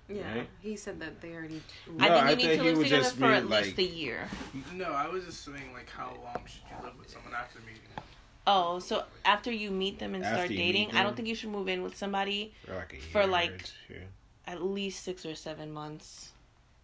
[0.08, 0.48] Yeah, right?
[0.60, 1.62] he said that they already.
[1.88, 4.28] No, I think you I need to live together for at like, least a year.
[4.74, 7.82] No, I was just saying like how long should you live with someone after meeting?
[7.94, 8.04] Them?
[8.46, 11.50] Oh, so after you meet them and after start dating, I don't think you should
[11.50, 13.70] move in with somebody for like, for like
[14.46, 16.32] at least six or seven months.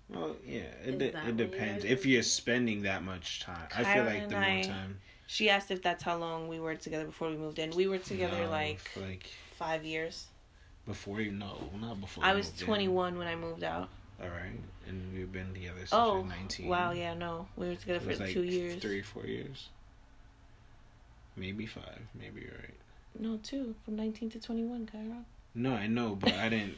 [0.09, 1.85] Well, yeah, it, de- it depends.
[1.85, 5.50] If you're spending that much time, Kyra I feel like the more I, time she
[5.50, 7.70] asked if that's how long we were together before we moved in.
[7.76, 10.26] We were together no, like, like five years.
[10.86, 12.24] Before you know, not before.
[12.24, 13.90] I was twenty one when I moved out.
[14.20, 16.68] All right, and we've been together since oh, nineteen.
[16.68, 18.80] Wow, yeah, no, we were together for like two years.
[18.80, 19.68] Three, four years.
[21.36, 22.00] Maybe five.
[22.18, 22.74] Maybe you're right.
[23.18, 25.24] No, two from nineteen to twenty one, Kyra.
[25.58, 26.76] No, I know, but I didn't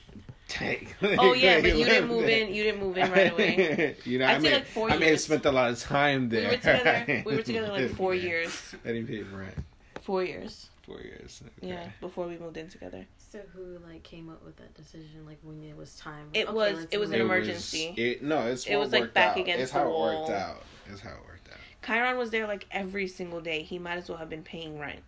[0.48, 0.94] take.
[1.02, 2.52] oh yeah, but you didn't move in.
[2.52, 3.96] You didn't move in right away.
[4.04, 5.00] you know, I'd I may, like four I years.
[5.00, 6.40] may have spent a lot of time there.
[6.40, 7.22] We were together.
[7.26, 8.74] we were together like four years.
[8.86, 9.54] I didn't pay rent.
[10.00, 10.70] Four years.
[10.82, 11.42] Four years.
[11.58, 11.68] Okay.
[11.68, 13.06] Yeah, before we moved in together.
[13.18, 15.26] So who like came up with that decision?
[15.26, 16.30] Like when it was time?
[16.32, 16.86] It okay, was.
[16.90, 17.90] It was an emergency.
[17.90, 19.40] Was, it, no, it's it was like back out.
[19.40, 19.88] against it's the how.
[19.88, 20.62] It worked out.
[20.90, 21.58] It's how it worked out.
[21.86, 23.62] Chiron was there like every single day.
[23.62, 25.00] He might as well have been paying rent.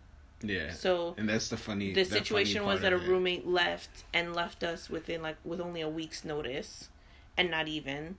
[0.42, 0.72] Yeah.
[0.72, 1.92] So and that's the funny.
[1.92, 5.81] The situation funny was that a roommate left and left us within like with only
[5.81, 6.88] a week's notice,
[7.37, 8.16] and not even,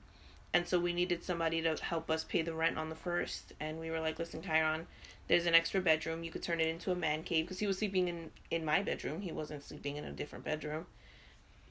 [0.54, 3.80] and so we needed somebody to help us pay the rent on the first, and
[3.80, 4.88] we were like, listen, Chiron,
[5.28, 6.24] there's an extra bedroom.
[6.24, 8.82] You could turn it into a man cave because he was sleeping in in my
[8.82, 9.22] bedroom.
[9.22, 10.86] He wasn't sleeping in a different bedroom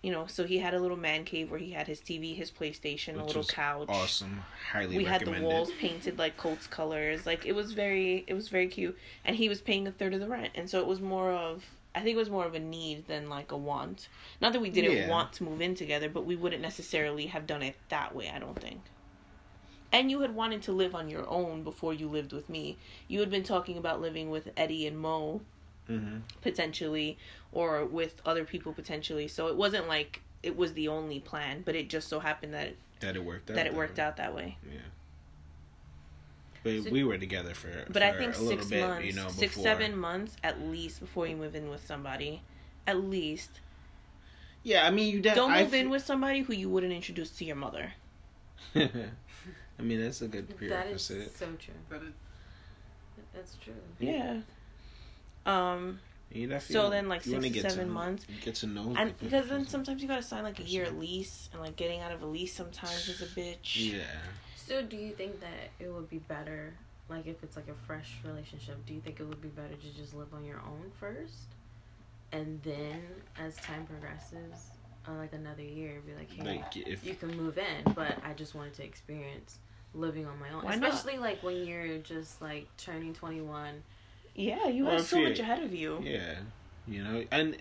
[0.02, 2.50] you know, so he had a little man cave where he had his TV, his
[2.50, 3.88] PlayStation, Which a little couch.
[3.88, 4.96] Awesome, highly.
[4.96, 7.24] We had the walls painted like Colts colors.
[7.24, 10.20] Like it was very, it was very cute, and he was paying a third of
[10.20, 11.64] the rent, and so it was more of.
[11.94, 14.08] I think it was more of a need than like a want.
[14.40, 15.10] Not that we didn't yeah.
[15.10, 18.32] want to move in together, but we wouldn't necessarily have done it that way.
[18.34, 18.80] I don't think.
[19.92, 22.78] And you had wanted to live on your own before you lived with me.
[23.08, 25.42] You had been talking about living with Eddie and Mo
[25.92, 26.18] mm-hmm.
[26.40, 27.18] potentially
[27.52, 29.28] or with other people potentially.
[29.28, 32.68] So it wasn't like it was the only plan, but it just so happened that
[32.68, 34.04] it, that it worked out that it worked way.
[34.04, 34.56] out that way.
[34.64, 34.78] Yeah.
[36.64, 37.68] But so, we were together for.
[37.86, 41.26] But for I think six bit, months, you know, six seven months at least before
[41.26, 42.42] you move in with somebody,
[42.86, 43.60] at least.
[44.62, 47.44] Yeah, I mean, you de- don't move in with somebody who you wouldn't introduce to
[47.44, 47.92] your mother.
[48.76, 48.88] I
[49.80, 51.18] mean, that's a good prerequisite.
[51.18, 51.74] That is so true.
[51.90, 52.12] That is,
[53.34, 53.74] that's true.
[53.98, 54.38] Yeah.
[55.46, 56.00] Um.
[56.60, 60.02] so then, like six to seven to, months, get to know, and because then sometimes
[60.02, 63.08] you gotta sign like a year lease, and like getting out of a lease sometimes
[63.08, 63.92] is a bitch.
[63.92, 64.02] Yeah.
[64.56, 66.72] So, do you think that it would be better,
[67.08, 68.84] like if it's like a fresh relationship?
[68.86, 71.48] Do you think it would be better to just live on your own first,
[72.32, 73.02] and then
[73.38, 74.70] as time progresses,
[75.08, 77.92] uh, like another year, be like, hey, like if, you can move in.
[77.94, 79.58] But I just wanted to experience
[79.94, 81.22] living on my own, Why especially not?
[81.22, 83.82] like when you're just like turning twenty one.
[84.34, 86.00] Yeah, you have so much ahead of you.
[86.02, 86.36] Yeah,
[86.86, 87.56] you know, and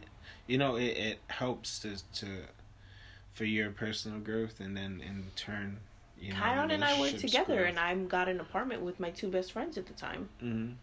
[0.47, 2.43] you know it, it helps to to
[3.33, 5.79] for your personal growth, and then in turn.
[6.19, 7.69] You know, Chiron and I were together, growth.
[7.69, 10.29] and I got an apartment with my two best friends at the time.
[10.41, 10.73] Mm-hmm.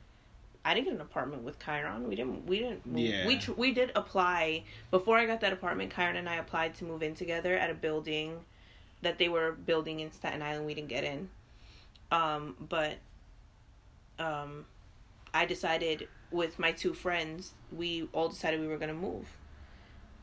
[0.64, 2.08] I didn't get an apartment with Chiron.
[2.08, 2.46] We didn't.
[2.46, 2.82] We didn't.
[2.94, 3.26] Yeah.
[3.26, 5.94] We we did apply before I got that apartment.
[5.94, 8.40] Chiron and I applied to move in together at a building
[9.02, 10.66] that they were building in Staten Island.
[10.66, 11.30] We didn't get in.
[12.10, 12.96] Um, but
[14.18, 14.64] um,
[15.38, 19.26] I decided with my two friends, we all decided we were gonna move,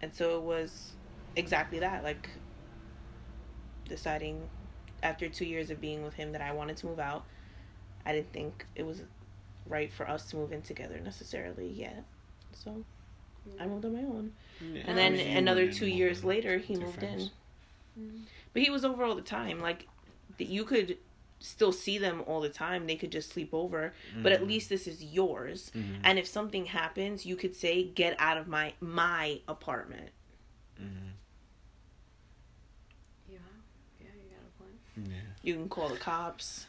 [0.02, 0.94] and so it was
[1.36, 2.04] exactly that.
[2.04, 2.30] Like
[3.88, 4.50] deciding
[5.02, 7.24] after two years of being with him that I wanted to move out.
[8.06, 9.04] I didn't think it was
[9.68, 12.04] right for us to move in together necessarily yet.
[12.52, 12.84] So
[13.60, 14.34] I moved on my own.
[14.62, 14.84] Yeah.
[14.88, 17.32] And then another two years later, he moved friends.
[17.98, 18.04] in.
[18.04, 18.18] Mm-hmm.
[18.54, 19.60] But he was over all the time.
[19.60, 19.88] Like,
[20.38, 20.98] that you could
[21.46, 22.88] still see them all the time.
[22.88, 23.94] They could just sleep over.
[24.12, 24.24] Mm-hmm.
[24.24, 24.50] But at mm-hmm.
[24.50, 25.72] least this is yours.
[25.76, 26.02] Mm-hmm.
[26.04, 30.10] And if something happens, you could say, "Get out of my my apartment."
[30.82, 31.08] Mm-hmm.
[33.30, 33.38] Yeah,
[34.02, 35.12] yeah, you got a point.
[35.12, 35.22] Yeah.
[35.44, 36.68] You can call the cops.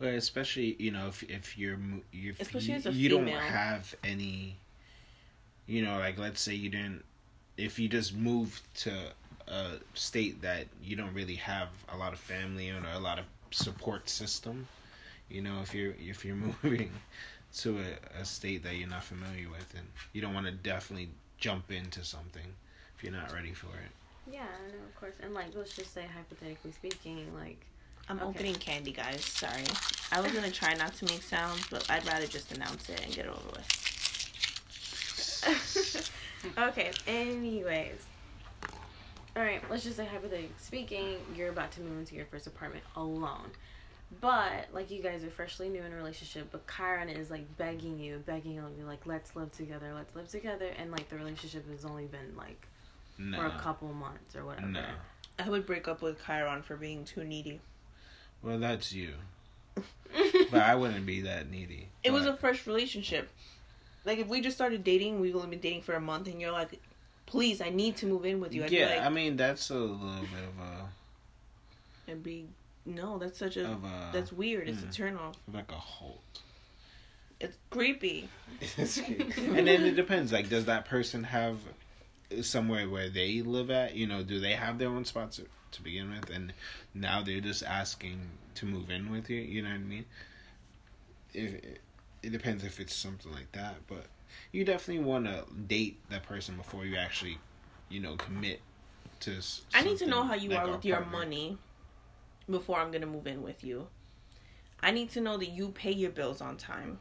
[0.00, 1.78] Well, especially you know if if you're
[2.12, 4.56] if especially you, you don't have any,
[5.66, 7.04] you know, like let's say you didn't,
[7.56, 9.12] if you just moved to
[9.48, 13.24] a state that you don't really have a lot of family or a lot of
[13.50, 14.66] support system,
[15.28, 16.90] you know, if you're if you're moving
[17.56, 21.08] to a, a state that you're not familiar with and you don't want to definitely
[21.38, 22.46] jump into something
[22.96, 23.90] if you're not ready for it.
[24.30, 27.64] Yeah, I know, of course, and like let's just say hypothetically speaking, like
[28.08, 28.26] I'm okay.
[28.26, 29.24] opening candy, guys.
[29.24, 29.64] Sorry.
[30.12, 33.14] I was gonna try not to make sounds, but I'd rather just announce it and
[33.14, 33.84] get it over with.
[36.58, 36.92] okay.
[37.06, 38.06] Anyways.
[39.38, 39.62] All right.
[39.70, 43.50] Let's just say hypothetically speaking, you're about to move into your first apartment alone.
[44.20, 48.00] But like you guys are freshly new in a relationship, but Chiron is like begging
[48.00, 51.84] you, begging you like, let's live together, let's live together, and like the relationship has
[51.84, 52.66] only been like
[53.16, 53.38] no.
[53.38, 54.66] for a couple months or whatever.
[54.66, 54.84] No.
[55.38, 57.60] I would break up with Chiron for being too needy.
[58.42, 59.14] Well, that's you.
[60.50, 61.90] but I wouldn't be that needy.
[62.02, 62.14] It but...
[62.14, 63.28] was a fresh relationship.
[64.04, 66.50] Like if we just started dating, we've only been dating for a month, and you're
[66.50, 66.80] like,
[67.28, 69.74] "Please, I need to move in with you." I'd yeah, like, I mean that's a
[69.74, 72.10] little bit of a.
[72.10, 72.46] And be
[72.86, 74.68] no, that's such a, a that's weird.
[74.68, 75.36] It's a mm, turn off.
[75.52, 76.40] Like a halt.
[77.40, 78.28] It's creepy.
[78.76, 80.32] and then it depends.
[80.32, 81.58] Like, does that person have
[82.40, 83.94] somewhere where they live at?
[83.94, 86.52] You know, do they have their own spots to begin with, and
[86.94, 88.20] now they're just asking
[88.56, 89.40] to move in with you.
[89.40, 90.04] You know what I mean?
[91.34, 91.54] If
[92.22, 94.06] it depends if it's something like that, but
[94.52, 97.38] you definitely want to date that person before you actually,
[97.88, 98.60] you know, commit
[99.20, 99.40] to.
[99.74, 101.58] I need to know how you like are with your money
[102.50, 103.88] before I'm gonna move in with you.
[104.80, 106.98] I need to know that you pay your bills on time,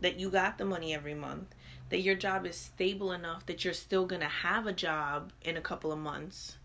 [0.00, 1.54] that you got the money every month,
[1.90, 5.60] that your job is stable enough that you're still gonna have a job in a
[5.60, 6.56] couple of months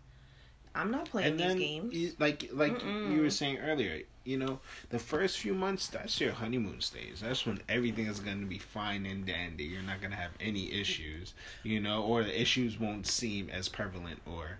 [0.74, 1.94] I'm not playing and then, these games.
[1.94, 3.12] You, like like Mm-mm.
[3.12, 4.60] you were saying earlier, you know,
[4.90, 7.20] the first few months that's your honeymoon stage.
[7.20, 9.64] That's when everything is going to be fine and dandy.
[9.64, 13.68] You're not going to have any issues, you know, or the issues won't seem as
[13.68, 14.58] prevalent or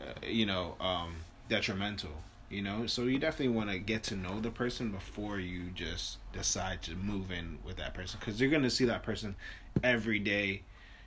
[0.00, 2.86] uh, you know, um detrimental, you know?
[2.86, 6.94] So you definitely want to get to know the person before you just decide to
[6.94, 9.36] move in with that person cuz you're going to see that person
[9.82, 10.62] every day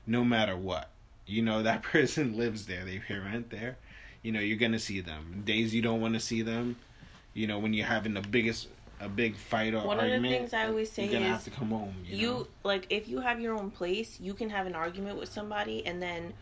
[0.06, 0.90] no matter what.
[1.26, 2.86] You know, that person lives there.
[2.86, 3.78] They pay rent there
[4.22, 5.44] you know you're gonna see them.
[5.46, 6.76] Days you don't want to see them,
[7.34, 8.68] you know when you're having the biggest
[9.00, 11.32] a big fight or one argument, of the things I always say you're gonna is
[11.32, 11.94] have to come home.
[12.06, 12.48] You, you know?
[12.64, 16.02] like if you have your own place, you can have an argument with somebody and
[16.02, 16.34] then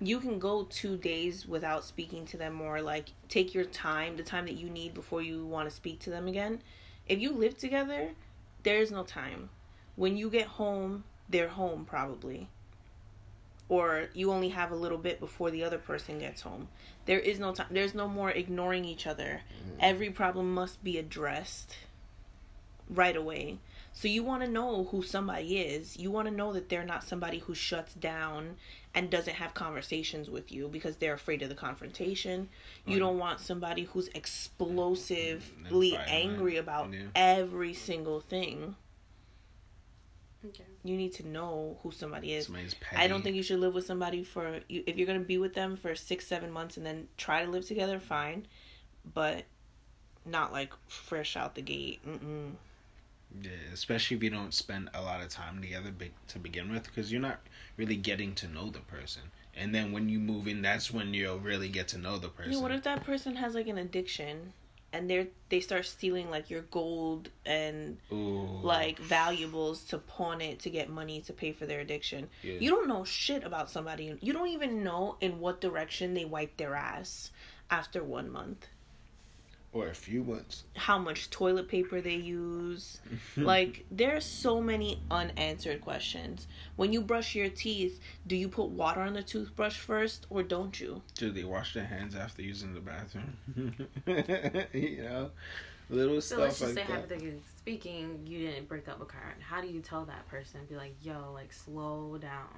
[0.00, 4.22] you can go two days without speaking to them or like take your time, the
[4.22, 6.62] time that you need before you want to speak to them again.
[7.06, 8.10] If you live together,
[8.62, 9.50] there's no time.
[9.96, 12.48] When you get home, they're home probably
[13.68, 16.68] or you only have a little bit before the other person gets home.
[17.06, 17.68] There is no time.
[17.70, 19.42] There's no more ignoring each other.
[19.62, 19.76] Mm.
[19.80, 21.76] Every problem must be addressed
[22.88, 23.58] right away.
[23.92, 25.96] So you want to know who somebody is.
[25.96, 28.56] You want to know that they're not somebody who shuts down
[28.94, 32.48] and doesn't have conversations with you because they're afraid of the confrontation.
[32.86, 32.94] Right.
[32.94, 37.06] You don't want somebody who's explosively angry about yeah.
[37.14, 38.76] every single thing.
[40.46, 40.64] Okay.
[40.84, 42.48] You need to know who somebody is.
[42.96, 44.84] I don't think you should live with somebody for you.
[44.86, 47.66] if you're gonna be with them for six, seven months and then try to live
[47.66, 47.98] together.
[47.98, 48.46] Fine,
[49.14, 49.44] but
[50.24, 52.00] not like fresh out the gate.
[52.06, 52.52] Mm-mm.
[53.42, 56.84] Yeah, especially if you don't spend a lot of time together be- to begin with,
[56.84, 57.40] because you're not
[57.76, 59.22] really getting to know the person.
[59.54, 62.52] And then when you move in, that's when you'll really get to know the person.
[62.52, 64.52] Yeah, what if that person has like an addiction,
[64.92, 68.60] and they're they start stealing like your gold and Ooh.
[68.62, 72.28] like valuables to pawn it to get money to pay for their addiction?
[72.42, 72.54] Yeah.
[72.54, 74.16] You don't know shit about somebody.
[74.20, 77.30] You don't even know in what direction they wipe their ass
[77.70, 78.66] after one month
[79.72, 80.64] or a few months.
[80.76, 83.00] how much toilet paper they use.
[83.36, 86.46] like there's so many unanswered questions.
[86.76, 90.78] When you brush your teeth, do you put water on the toothbrush first or don't
[90.80, 91.02] you?
[91.14, 93.36] Do they wash their hands after using the bathroom?
[94.72, 95.30] you know,
[95.90, 97.00] little So stuff let's just like say, that.
[97.00, 99.34] hypothetically speaking, you didn't break up with Karen.
[99.40, 100.60] How do you tell that person?
[100.68, 102.48] Be like, yo, like slow down.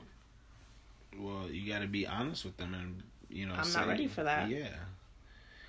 [1.19, 4.07] Well, you got to be honest with them, and you know, I'm say- not ready
[4.07, 4.49] for that.
[4.49, 4.69] Yeah,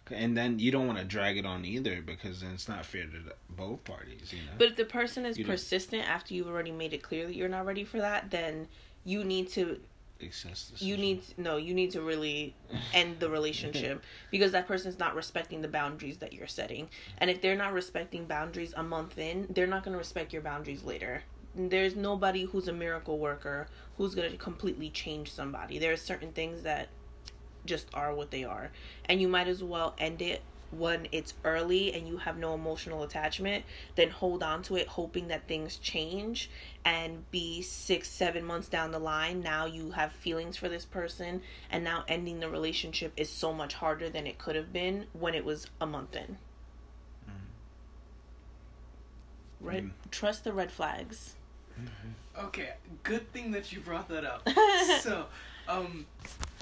[0.10, 3.06] and then you don't want to drag it on either because then it's not fair
[3.06, 4.34] to the- both parties.
[4.34, 4.52] You know.
[4.58, 7.36] But if the person is You don't- persistent after you've already made it clear that
[7.36, 8.68] you're not ready for that, then
[9.06, 9.80] you need to
[10.78, 12.54] you need no you need to really
[12.94, 16.88] end the relationship because that person's not respecting the boundaries that you're setting
[17.18, 20.44] and if they're not respecting boundaries a month in they're not going to respect your
[20.44, 21.24] boundaries later
[21.56, 26.32] there's nobody who's a miracle worker who's going to completely change somebody there are certain
[26.32, 26.90] things that
[27.66, 28.72] just are what they are.
[29.06, 30.42] And you might as well end it
[30.72, 35.28] when it's early and you have no emotional attachment then hold on to it hoping
[35.28, 36.50] that things change
[36.86, 41.42] and be six seven months down the line now you have feelings for this person
[41.70, 45.36] and now ending the relationship is so much harder than it could have been when
[45.36, 46.38] it was a month in.
[49.60, 49.92] Red Mm.
[50.10, 51.36] trust the red flags.
[52.38, 54.48] Okay, good thing that you brought that up.
[55.02, 55.28] so,
[55.68, 56.08] um,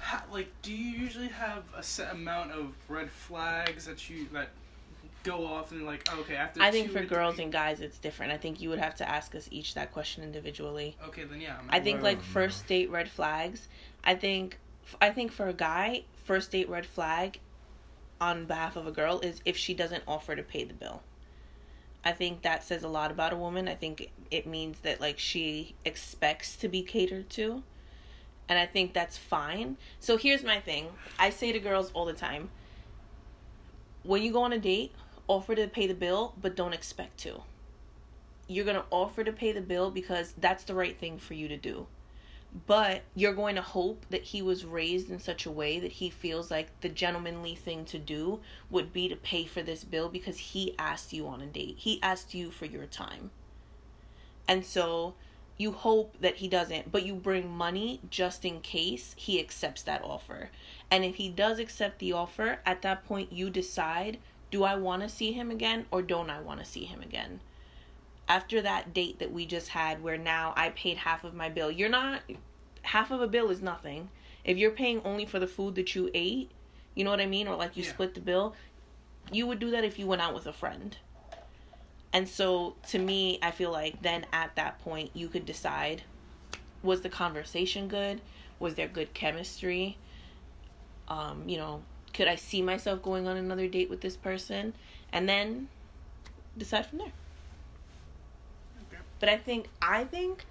[0.01, 4.49] ha, like, do you usually have a set amount of red flags that you that
[5.23, 7.81] go off and like, oh, okay, after i think two for girls three- and guys
[7.81, 11.25] it's different i think you would have to ask us each that question individually okay,
[11.25, 13.67] then yeah, I'm I think like Well, first date red flags.
[14.03, 14.57] I think
[15.01, 17.39] I think for a guy, first date red flag
[18.21, 21.01] on behalf of a girl is if she doesn't offer to pay the bill.
[22.03, 23.67] I think that says a lot about a woman.
[23.67, 27.63] I think it means that like she expects to be catered to.
[28.49, 29.77] And I think that's fine.
[29.99, 30.87] So here's my thing.
[31.17, 32.49] I say to girls all the time,
[34.03, 34.91] when you go on a date,
[35.27, 37.43] offer to pay the bill, but don't expect to
[38.49, 41.47] you're going to offer to pay the bill because that's the right thing for you
[41.47, 41.85] to do.
[42.65, 46.09] But you're going to hope that he was raised in such a way that he
[46.09, 48.39] feels like the gentlemanly thing to do
[48.71, 51.75] would be to pay for this bill because he asked you on a date.
[51.77, 53.29] He asked you for your time.
[54.47, 55.13] And so
[55.59, 60.03] you hope that he doesn't, but you bring money just in case he accepts that
[60.03, 60.49] offer.
[60.89, 64.17] And if he does accept the offer, at that point you decide
[64.49, 67.41] do I want to see him again or don't I want to see him again?
[68.29, 71.71] after that date that we just had where now I paid half of my bill.
[71.71, 72.21] You're not
[72.83, 74.09] half of a bill is nothing.
[74.45, 76.51] If you're paying only for the food that you ate,
[76.93, 77.89] you know what I mean, or like you Yeah.
[77.89, 78.55] split the bill,
[79.31, 80.95] you would do that if you went out with a friend.
[82.11, 86.03] And so to me, I feel like then at that point you could decide
[86.81, 88.21] was the conversation good?
[88.59, 89.97] Was there good chemistry?
[91.07, 91.81] Um, you know,
[92.13, 94.73] could I see myself going on another date with this person?
[95.11, 95.67] And then
[96.57, 97.11] decide from there.
[98.87, 99.01] Okay.
[99.19, 100.45] But I think I think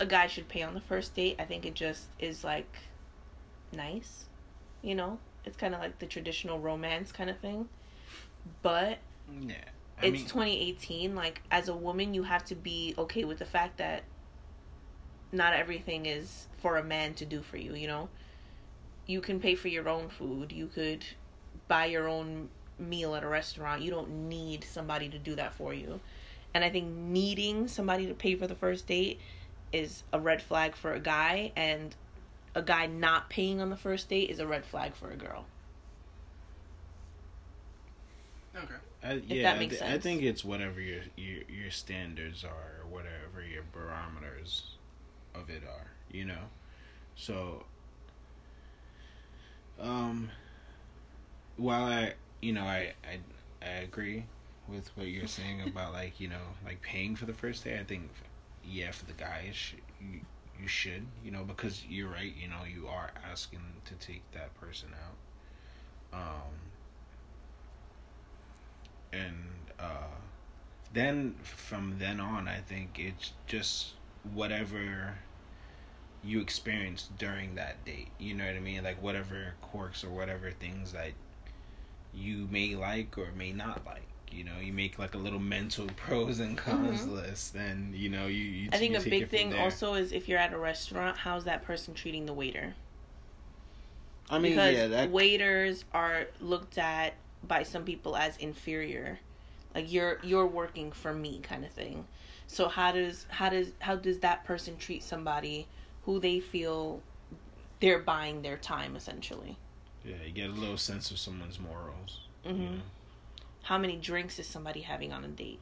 [0.00, 1.36] a guy should pay on the first date.
[1.38, 2.74] I think it just is like
[3.72, 4.24] nice,
[4.82, 5.18] you know.
[5.44, 7.68] It's kind of like the traditional romance kind of thing.
[8.62, 8.98] But
[9.40, 9.56] yeah,
[10.02, 11.14] I it's mean, 2018.
[11.14, 14.02] Like as a woman, you have to be okay with the fact that
[15.30, 17.74] not everything is for a man to do for you.
[17.74, 18.08] You know,
[19.06, 20.52] you can pay for your own food.
[20.52, 21.04] You could
[21.68, 22.48] buy your own
[22.78, 23.82] meal at a restaurant.
[23.82, 26.00] You don't need somebody to do that for you.
[26.54, 29.20] And I think needing somebody to pay for the first date
[29.72, 31.96] is a red flag for a guy, and
[32.54, 35.46] a guy not paying on the first date is a red flag for a girl.
[38.54, 38.74] Okay.
[39.02, 39.98] I, that yeah, I, makes I sense.
[39.98, 44.76] think it's whatever your your your standards are, or whatever your barometers
[45.34, 45.90] of it are.
[46.10, 46.44] You know,
[47.14, 47.64] so
[49.80, 50.30] um,
[51.56, 53.20] while I you know I I
[53.62, 54.24] I agree
[54.68, 57.78] with what you're saying about like you know like paying for the first day.
[57.78, 58.10] I think
[58.64, 60.20] yeah, for the guys you
[60.60, 62.34] you should you know because you're right.
[62.36, 65.16] You know you are asking to take that person out.
[66.12, 66.71] Um
[69.12, 69.36] and
[69.78, 70.12] uh,
[70.92, 73.92] then from then on, I think it's just
[74.32, 75.18] whatever
[76.24, 78.08] you experience during that date.
[78.18, 78.84] You know what I mean?
[78.84, 81.12] Like whatever quirks or whatever things that
[82.14, 84.02] you may like or may not like.
[84.30, 87.14] you know you make like a little mental pros and cons mm-hmm.
[87.14, 90.28] list and you know you, you i think you a big thing also is if
[90.28, 92.74] you're at a restaurant how's that person treating the waiter
[94.30, 95.10] i mean because yeah, that...
[95.10, 97.14] waiters are looked at
[97.46, 99.18] by some people as inferior.
[99.74, 102.06] Like you're you're working for me kind of thing.
[102.46, 105.66] So how does how does how does that person treat somebody
[106.04, 107.00] who they feel
[107.80, 109.56] they're buying their time essentially?
[110.04, 112.20] Yeah you get a little sense of someone's morals.
[112.44, 112.62] Mm-hmm.
[112.62, 112.80] You know?
[113.62, 115.60] how many drinks is somebody having on a date?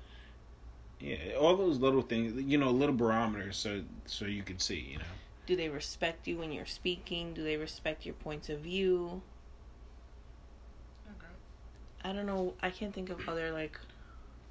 [0.99, 4.99] Yeah all those little things you know little barometers so so you can see you
[4.99, 5.05] know.
[5.47, 7.33] Do they respect you when you're speaking?
[7.33, 9.23] Do they respect your points of view
[12.05, 13.79] i don't know i can't think of other like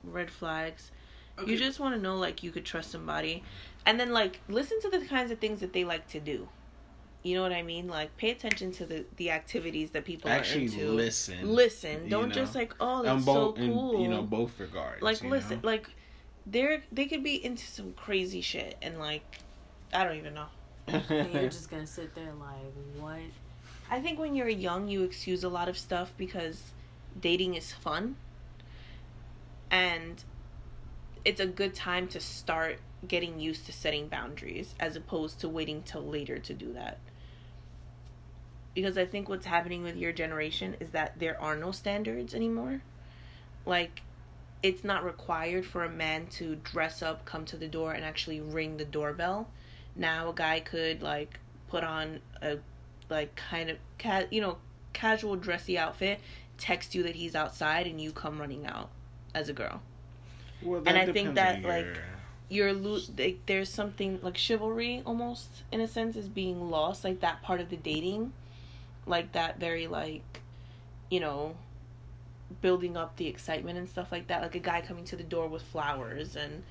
[0.04, 0.92] red flags
[1.38, 1.52] okay.
[1.52, 3.44] you just want to know like you could trust somebody
[3.86, 6.48] and then like listen to the kinds of things that they like to do
[7.22, 7.88] you know what I mean?
[7.88, 10.92] Like pay attention to the the activities that people actually are into.
[10.92, 11.54] listen.
[11.54, 12.08] Listen.
[12.08, 12.36] Don't know?
[12.36, 13.96] just like oh that's both, so cool.
[13.96, 15.02] In, you know both regards.
[15.02, 15.68] Like listen, know?
[15.68, 15.90] like
[16.46, 19.40] they're they could be into some crazy shit and like
[19.94, 20.48] I don't even know.
[20.88, 23.20] and you're just gonna sit there like what?
[23.92, 26.72] I think when you're young, you excuse a lot of stuff because
[27.22, 28.16] dating is fun,
[29.72, 30.24] and
[31.26, 35.82] it's a good time to start getting used to setting boundaries as opposed to waiting
[35.84, 37.00] till later to do that
[38.74, 42.82] because I think what's happening with your generation is that there are no standards anymore.
[43.66, 44.02] Like,
[44.64, 48.42] it's not required for a man to dress up, come to the door, and actually
[48.42, 49.50] ring the doorbell.
[49.96, 52.58] Now, a guy could, like, put on a,
[53.10, 54.58] like, kind of, ca- you know,
[54.94, 56.20] casual dressy outfit,
[56.60, 58.90] text you that he's outside, and you come running out
[59.34, 59.82] as a girl.
[60.62, 61.98] Well, and I think that, like,
[62.50, 67.22] you're lo- like, there's something like chivalry almost in a sense is being lost, like
[67.22, 68.34] that part of the dating
[69.10, 70.42] like that very like
[71.10, 71.56] you know
[72.62, 75.48] building up the excitement and stuff like that like a guy coming to the door
[75.48, 76.64] with flowers and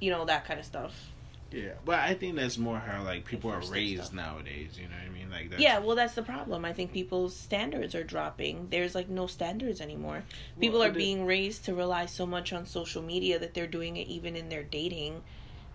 [0.00, 1.10] you know that kind of stuff
[1.52, 4.14] yeah but i think that's more how like people are raised stuff.
[4.14, 5.20] nowadays you know what i mean?
[5.30, 6.64] Like yeah well that's the problem.
[6.64, 8.68] I think people's standards are dropping.
[8.70, 10.24] There's like no standards anymore.
[10.58, 13.96] People well, are being raised to rely so much on social media that they're doing
[13.96, 15.22] it even in their dating.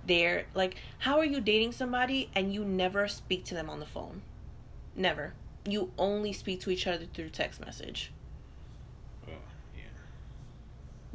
[0.05, 3.86] They're like how are you dating somebody and you never speak to them on the
[3.86, 4.21] phone?
[4.95, 5.34] Never.
[5.67, 8.11] You only speak to each other through text message.
[9.28, 9.32] Oh,
[9.76, 9.84] yeah.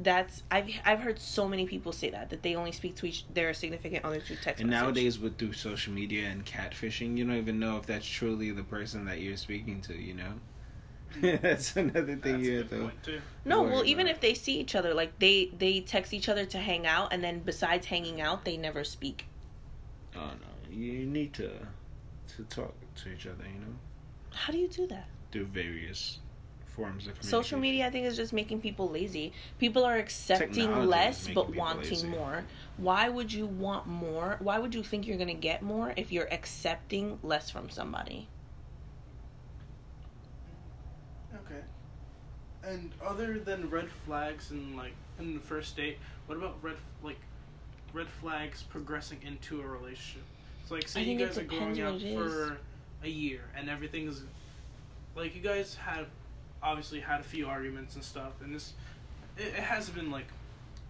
[0.03, 3.25] That's I've I've heard so many people say that that they only speak to each
[3.33, 4.61] their significant other through text.
[4.61, 4.83] And message.
[4.83, 8.63] nowadays, with through social media and catfishing, you don't even know if that's truly the
[8.63, 9.95] person that you're speaking to.
[9.95, 10.33] You know.
[11.43, 13.21] that's another thing that's you have to.
[13.45, 16.59] No, well, even if they see each other, like they they text each other to
[16.59, 19.27] hang out, and then besides hanging out, they never speak.
[20.17, 21.51] Oh no, you need to
[22.37, 23.45] to talk to each other.
[23.45, 23.75] You know.
[24.33, 25.09] How do you do that?
[25.33, 26.19] Through various
[26.81, 27.87] forms of social media.
[27.87, 29.33] I think is just making people lazy.
[29.59, 32.09] People are accepting Technology less but wanting lazy.
[32.09, 32.45] more.
[32.77, 34.37] Why would you want more?
[34.41, 38.29] Why would you think you're gonna get more if you're accepting less from somebody?
[41.35, 41.61] Okay.
[42.63, 47.21] And other than red flags and like in the first date, what about red like
[47.93, 50.23] red flags progressing into a relationship?
[50.67, 52.59] So like say you guys are going out for
[53.03, 54.23] a year and everything's
[55.17, 56.07] like you guys had
[56.63, 58.73] obviously had a few arguments and stuff and this
[59.37, 60.27] it, it hasn't been like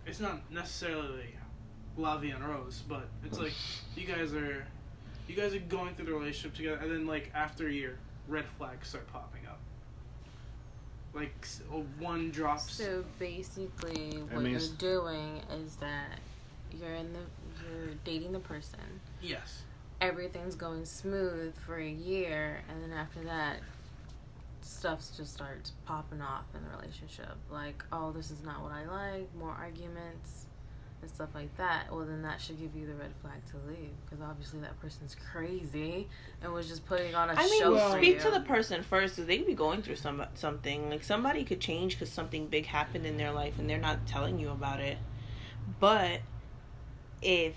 [0.06, 1.34] it's not necessarily
[1.96, 3.52] la vie en rose but it's like
[3.96, 4.66] you guys are
[5.28, 7.98] you guys are going through the relationship together and then like after a year
[8.30, 9.58] red flags start popping up.
[11.12, 11.46] Like
[11.98, 16.20] one drops so basically what you're doing is that
[16.72, 17.18] you're in the
[17.64, 18.78] you're dating the person.
[19.20, 19.62] Yes.
[20.00, 23.58] Everything's going smooth for a year and then after that
[24.64, 27.36] stuff just starts popping off in the relationship.
[27.50, 30.46] Like oh this is not what i like more arguments
[31.02, 31.86] and stuff like that.
[31.90, 35.16] Well then that should give you the red flag to leave because obviously that person's
[35.32, 36.08] crazy
[36.42, 38.20] and was just putting on a I mean, well, speak you.
[38.20, 40.90] to the person first because they could be going through some something.
[40.90, 44.38] Like somebody could change because something big happened in their life and they're not telling
[44.38, 44.98] you about it.
[45.78, 46.20] But
[47.22, 47.54] if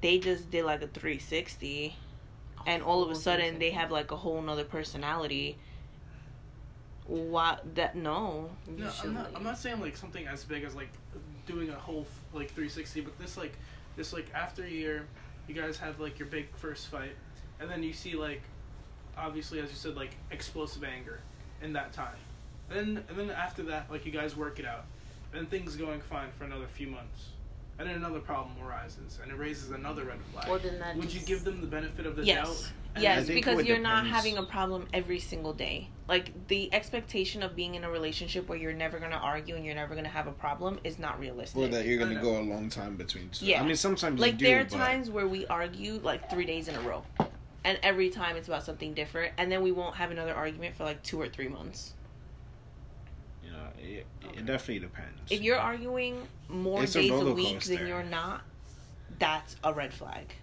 [0.00, 1.96] they just did like a 360
[2.66, 5.58] and all of a sudden they have like a whole nother personality
[7.06, 10.90] what that no no I'm not, I'm not saying like something as big as like
[11.46, 13.54] doing a whole like 360 but this like
[13.96, 15.06] this like after a year
[15.48, 17.16] you guys have like your big first fight
[17.60, 18.42] and then you see like
[19.16, 21.20] obviously as you said like explosive anger
[21.62, 22.16] in that time.
[22.70, 24.84] And then and then after that like you guys work it out
[25.32, 27.30] and things going fine for another few months
[27.78, 30.48] and then another problem arises and it raises another red flag.
[30.48, 31.16] Well, then that would just...
[31.16, 32.46] you give them the benefit of the yes.
[32.46, 32.72] doubt?
[33.00, 35.88] Yes, because you're not having a problem every single day.
[36.08, 39.74] Like the expectation of being in a relationship where you're never gonna argue and you're
[39.74, 41.56] never gonna have a problem is not realistic.
[41.58, 43.30] Or that you're gonna go a long time between.
[43.30, 43.46] Two.
[43.46, 44.76] Yeah, I mean sometimes like do, there are but...
[44.76, 47.02] times where we argue like three days in a row,
[47.64, 50.84] and every time it's about something different, and then we won't have another argument for
[50.84, 51.94] like two or three months.
[53.80, 54.00] You know,
[54.32, 55.18] it, it definitely depends.
[55.30, 58.42] If you're arguing more it's days a, a week than you're not,
[59.18, 60.34] that's a red flag.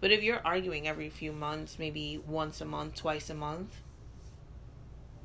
[0.00, 3.76] But if you're arguing every few months, maybe once a month, twice a month,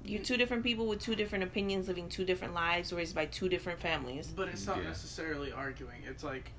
[0.06, 3.50] you're two different people with two different opinions, living two different lives, raised by two
[3.50, 4.32] different families.
[4.36, 4.84] But it's not yeah.
[4.84, 6.04] necessarily arguing.
[6.08, 6.52] It's like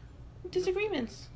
[0.50, 1.28] disagreements.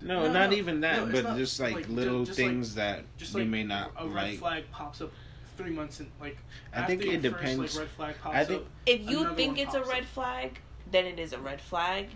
[0.00, 2.76] No, no not no, even that, no, but not, just like, like little just things
[2.76, 4.38] like, that just you like may not a red like.
[4.38, 5.12] flag pops up
[5.58, 6.38] three months in like.
[6.72, 7.74] I think it depends.
[7.74, 10.08] First, like, red flag pops I think up, if you think it's a red up.
[10.08, 12.06] flag, then it is a red flag,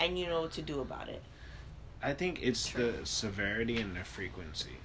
[0.00, 1.22] and you know what to do about it.
[2.02, 2.92] I think it's True.
[2.92, 4.78] the severity and the frequency.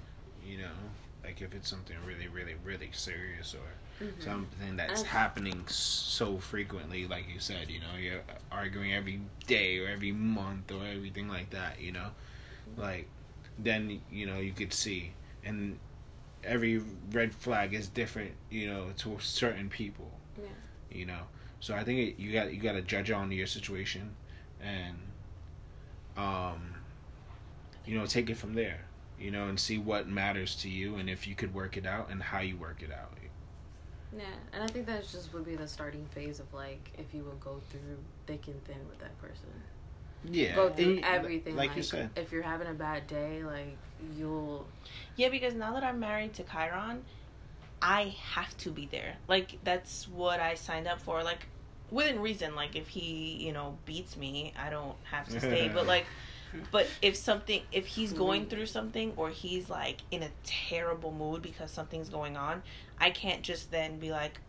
[0.44, 0.76] You know,
[1.24, 4.20] like if it's something really, really, really serious or mm-hmm.
[4.20, 9.88] something that's happening so frequently, like you said, you know, you're arguing every day or
[9.88, 11.80] every month or everything like that.
[11.80, 12.08] You know,
[12.76, 13.06] like
[13.58, 15.12] then you know you could see
[15.44, 15.78] and
[16.44, 16.82] every
[17.12, 18.32] red flag is different.
[18.50, 20.10] You know, to certain people.
[20.36, 20.48] Yeah.
[20.90, 21.20] You know,
[21.60, 24.14] so I think it, you got you got to judge on your situation
[24.60, 24.96] and
[26.16, 26.74] um
[27.86, 28.80] you know, take it from there,
[29.18, 32.10] you know, and see what matters to you and if you could work it out
[32.10, 33.12] and how you work it out.
[34.16, 37.24] Yeah, and I think that just would be the starting phase of like if you
[37.24, 39.48] would go through thick and thin with that person.
[40.24, 41.56] Yeah, go through and, everything.
[41.56, 43.76] Like, like you said, if you're having a bad day, like
[44.16, 44.66] you'll.
[45.16, 47.04] Yeah, because now that I'm married to Chiron,
[47.82, 49.16] I have to be there.
[49.28, 51.22] Like that's what I signed up for.
[51.22, 51.46] Like
[51.90, 52.54] within reason.
[52.54, 55.70] Like if he, you know, beats me, I don't have to stay.
[55.72, 56.06] but like
[56.70, 58.50] but if something if he's going mm-hmm.
[58.50, 62.62] through something or he's like in a terrible mood because something's going on
[62.98, 64.40] i can't just then be like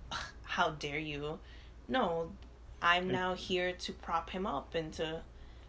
[0.43, 1.37] how dare you
[1.89, 2.31] no
[2.81, 3.11] i'm mm.
[3.11, 5.21] now here to prop him up and to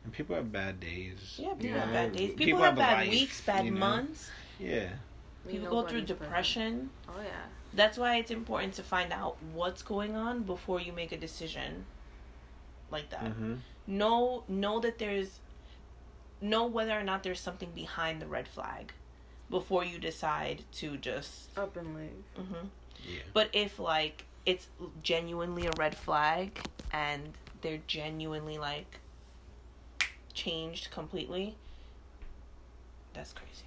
[0.05, 1.81] and people have bad days yeah people yeah.
[1.81, 3.79] have bad days people, people have, have bad life, weeks bad you know?
[3.79, 4.89] months yeah
[5.49, 7.19] people go through depression perfect.
[7.19, 11.13] oh yeah that's why it's important to find out what's going on before you make
[11.13, 11.85] a decision
[12.91, 13.55] like that mm-hmm.
[13.87, 15.41] know know that there's
[16.41, 18.93] know whether or not there's something behind the red flag
[19.51, 22.25] before you decide to just up and leave.
[22.39, 22.67] Mm-hmm.
[23.07, 23.21] Yeah.
[23.33, 24.69] But if like it's
[25.03, 26.59] genuinely a red flag
[26.93, 29.01] and they're genuinely like
[30.33, 31.57] changed completely,
[33.13, 33.65] that's crazy.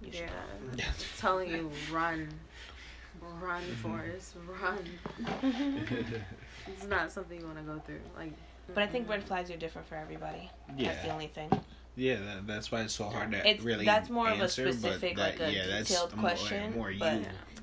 [0.00, 0.10] You
[0.76, 0.84] yeah,
[1.18, 2.28] telling you run,
[3.40, 4.78] run, for Forrest, run.
[6.68, 8.00] it's not something you want to go through.
[8.16, 8.32] Like,
[8.74, 10.50] but I think red flags are different for everybody.
[10.76, 10.92] Yeah.
[10.92, 11.50] That's the only thing.
[11.96, 13.84] Yeah, that, that's why it's so hard to it's, really.
[13.84, 16.74] That's more answer, of a specific, that, like a yeah, detailed question.
[16.74, 17.14] More, more but,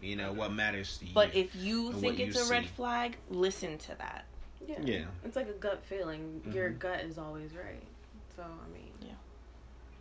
[0.01, 1.11] you, you know, what matters to you.
[1.13, 2.51] But if you think it's a see.
[2.51, 4.25] red flag, listen to that.
[4.67, 5.05] Yeah, yeah.
[5.23, 6.41] It's like a gut feeling.
[6.41, 6.51] Mm-hmm.
[6.51, 7.83] Your gut is always right.
[8.35, 9.13] So I mean, yeah.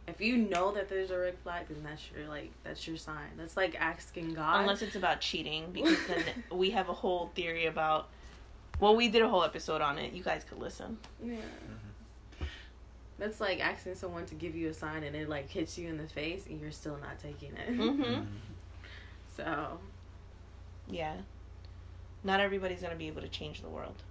[0.07, 3.31] If you know that there's a red flag, then that's your like that's your sign.
[3.37, 4.61] That's like asking God.
[4.61, 8.09] Unless it's about cheating, because then we have a whole theory about.
[8.81, 10.13] Well, we did a whole episode on it.
[10.13, 10.99] You guys could listen.
[11.23, 11.35] Yeah.
[11.35, 12.45] Mm-hmm.
[13.19, 15.97] That's like asking someone to give you a sign and it like hits you in
[15.97, 17.71] the face and you're still not taking it.
[17.71, 18.03] Mm-hmm.
[18.03, 18.23] mm-hmm.
[19.37, 19.79] So,
[20.89, 21.15] yeah,
[22.23, 24.04] not everybody's gonna be able to change the world.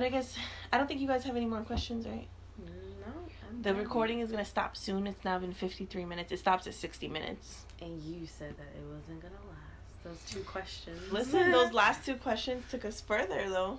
[0.00, 0.10] That's true.
[0.10, 0.36] But I guess
[0.72, 2.26] I don't think you guys have any more questions, right?
[2.58, 3.12] No.
[3.48, 5.06] I'm the recording is gonna stop soon.
[5.06, 6.32] It's now been fifty three minutes.
[6.32, 7.64] It stops at sixty minutes.
[7.80, 10.04] And you said that it wasn't gonna last.
[10.04, 11.12] Those two questions.
[11.12, 13.78] Listen, those last two questions took us further though.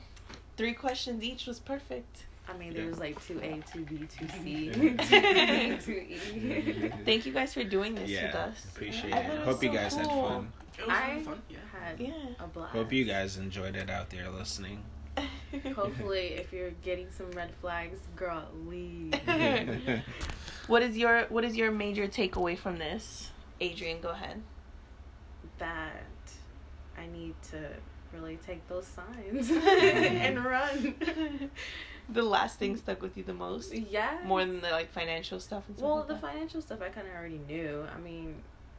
[0.57, 2.25] Three questions each was perfect.
[2.47, 6.91] I mean, there was like two A, two B, two C, two B, two E.
[7.05, 8.65] Thank you guys for doing this yeah, with us.
[8.65, 9.25] Appreciate it.
[9.41, 10.01] Hope so you guys cool.
[10.01, 10.53] had fun.
[10.77, 11.41] It was I fun.
[11.49, 11.57] Yeah.
[11.71, 12.13] had yeah.
[12.39, 12.73] a blast.
[12.73, 14.83] Hope you guys enjoyed it out there listening.
[15.75, 19.13] Hopefully, if you're getting some red flags, girl, leave.
[20.67, 24.01] what is your What is your major takeaway from this, Adrian?
[24.01, 24.41] Go ahead.
[25.57, 26.05] That
[26.97, 27.69] I need to
[28.13, 31.49] really take those signs and run
[32.09, 33.73] the last thing stuck with you the most?
[33.73, 34.19] Yeah.
[34.25, 35.87] More than the like financial stuff and stuff.
[35.87, 37.85] Well, like the financial stuff I kind of already knew.
[37.93, 38.35] I mean,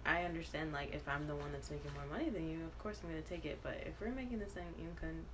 [0.06, 3.00] I understand like if I'm the one that's making more money than you, of course
[3.02, 3.58] I'm gonna take it.
[3.62, 5.24] But if we're making the same income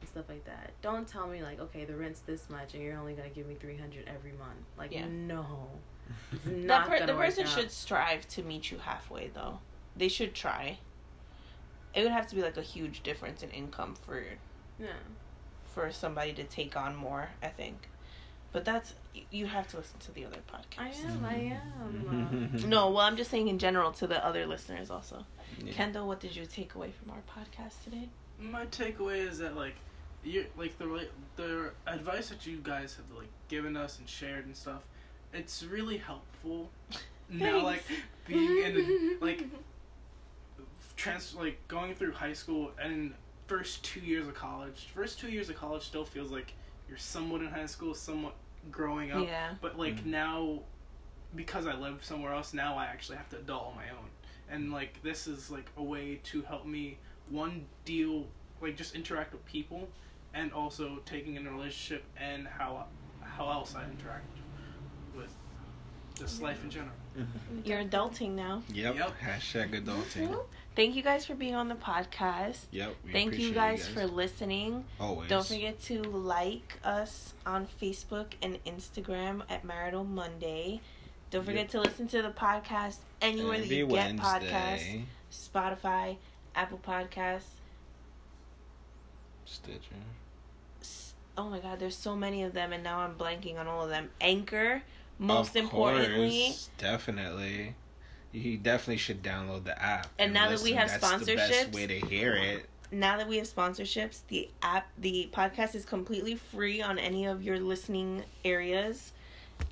[0.00, 2.98] and stuff like that, don't tell me like okay the rent's this much and you're
[2.98, 4.64] only gonna give me three hundred every month.
[4.76, 5.06] Like yeah.
[5.08, 5.68] no.
[6.46, 9.58] not per- the person should strive to meet you halfway though.
[9.96, 10.78] They should try.
[11.94, 14.22] It would have to be like a huge difference in income for
[14.78, 14.88] yeah
[15.74, 17.88] for somebody to take on more, I think.
[18.52, 18.94] But that's
[19.30, 20.78] you have to listen to the other podcast.
[20.78, 21.24] I am.
[21.24, 22.68] I am.
[22.68, 25.26] no, well, I'm just saying in general to the other listeners also.
[25.62, 25.72] Yeah.
[25.72, 28.08] Kendall, what did you take away from our podcast today?
[28.40, 29.74] My takeaway is that like
[30.24, 34.56] you like the the advice that you guys have like given us and shared and
[34.56, 34.82] stuff.
[35.32, 36.70] It's really helpful.
[37.28, 37.84] now, like
[38.26, 39.44] being in like
[40.96, 43.14] trans like going through high school and
[43.46, 44.88] first two years of college.
[44.94, 46.52] First two years of college still feels like
[46.88, 48.34] you're somewhat in high school, somewhat
[48.70, 49.26] growing up.
[49.26, 49.54] Yeah.
[49.60, 50.60] But like mm now,
[51.34, 54.08] because I live somewhere else, now I actually have to adult on my own,
[54.48, 56.98] and like this is like a way to help me
[57.30, 58.26] one deal
[58.60, 59.88] like just interact with people,
[60.32, 62.86] and also taking in a relationship and how
[63.22, 64.26] how else I interact
[65.16, 65.34] with
[66.18, 66.92] just life in general.
[67.18, 67.60] Mm-hmm.
[67.64, 68.62] You're adulting now.
[68.72, 68.96] Yep.
[68.96, 69.12] yep.
[69.20, 70.36] Hashtag adulting.
[70.76, 72.58] Thank you guys for being on the podcast.
[72.72, 72.96] Yep.
[73.12, 74.84] Thank you guys, you guys, for listening.
[74.98, 75.28] Always.
[75.28, 80.80] Don't forget to like us on Facebook and Instagram at Marital Monday.
[81.30, 81.70] Don't forget yep.
[81.70, 84.16] to listen to the podcast anywhere that you Wednesday.
[84.16, 85.02] get podcasts.
[85.32, 86.16] Spotify,
[86.54, 87.60] Apple Podcasts,
[89.44, 89.80] Stitcher.
[91.36, 93.90] Oh my god, there's so many of them and now I'm blanking on all of
[93.90, 94.10] them.
[94.20, 94.82] Anchor,
[95.18, 96.46] most of importantly.
[96.46, 97.74] Course, definitely
[98.34, 100.08] you definitely should download the app.
[100.18, 100.64] And, and now listen.
[100.64, 102.66] that we have That's sponsorships, the best way to hear it.
[102.90, 107.42] Now that we have sponsorships, the app, the podcast is completely free on any of
[107.42, 109.12] your listening areas,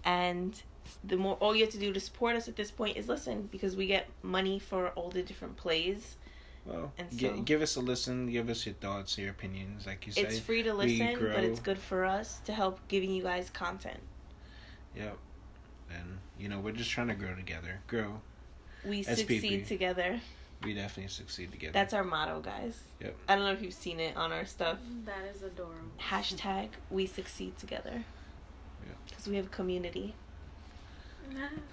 [0.04, 0.60] and
[1.04, 3.48] the more all you have to do to support us at this point is listen
[3.52, 6.16] because we get money for all the different plays.
[6.64, 8.30] Well, and so, give us a listen.
[8.30, 9.86] Give us your thoughts, your opinions.
[9.86, 13.10] Like you said, it's free to listen, but it's good for us to help giving
[13.10, 14.00] you guys content.
[14.96, 15.18] Yep,
[15.90, 18.20] and you know we're just trying to grow together, grow
[18.84, 19.16] we SPP.
[19.16, 20.20] succeed together.
[20.62, 21.72] We definitely succeed together.
[21.72, 22.80] That's our motto, guys.
[23.00, 23.16] Yep.
[23.28, 24.78] I don't know if you've seen it on our stuff.
[25.04, 25.90] That is adorable.
[26.00, 28.04] Hashtag we succeed together.
[28.86, 28.92] Yeah.
[29.08, 30.14] Because we have a community.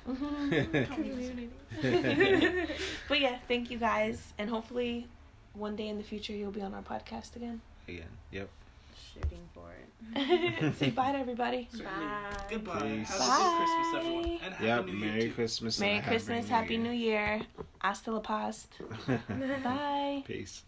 [0.07, 0.93] Mm-hmm.
[0.93, 1.49] community.
[3.07, 5.07] but yeah, thank you guys, and hopefully,
[5.53, 7.61] one day in the future you'll be on our podcast again.
[7.87, 8.09] Again.
[8.31, 8.49] Yep
[9.13, 10.75] shooting for it.
[10.75, 11.67] Say bye to everybody.
[11.73, 12.37] Bye.
[12.49, 12.79] Goodbye.
[12.79, 13.09] Peace.
[13.09, 14.39] Have a good Christmas, everyone.
[14.43, 15.79] And Happy yep, New Merry Year Christmas.
[15.79, 16.49] Merry Christmas.
[16.49, 17.41] Happy New Year.
[17.79, 18.69] Hasta la past.
[19.63, 20.23] bye.
[20.25, 20.63] Peace.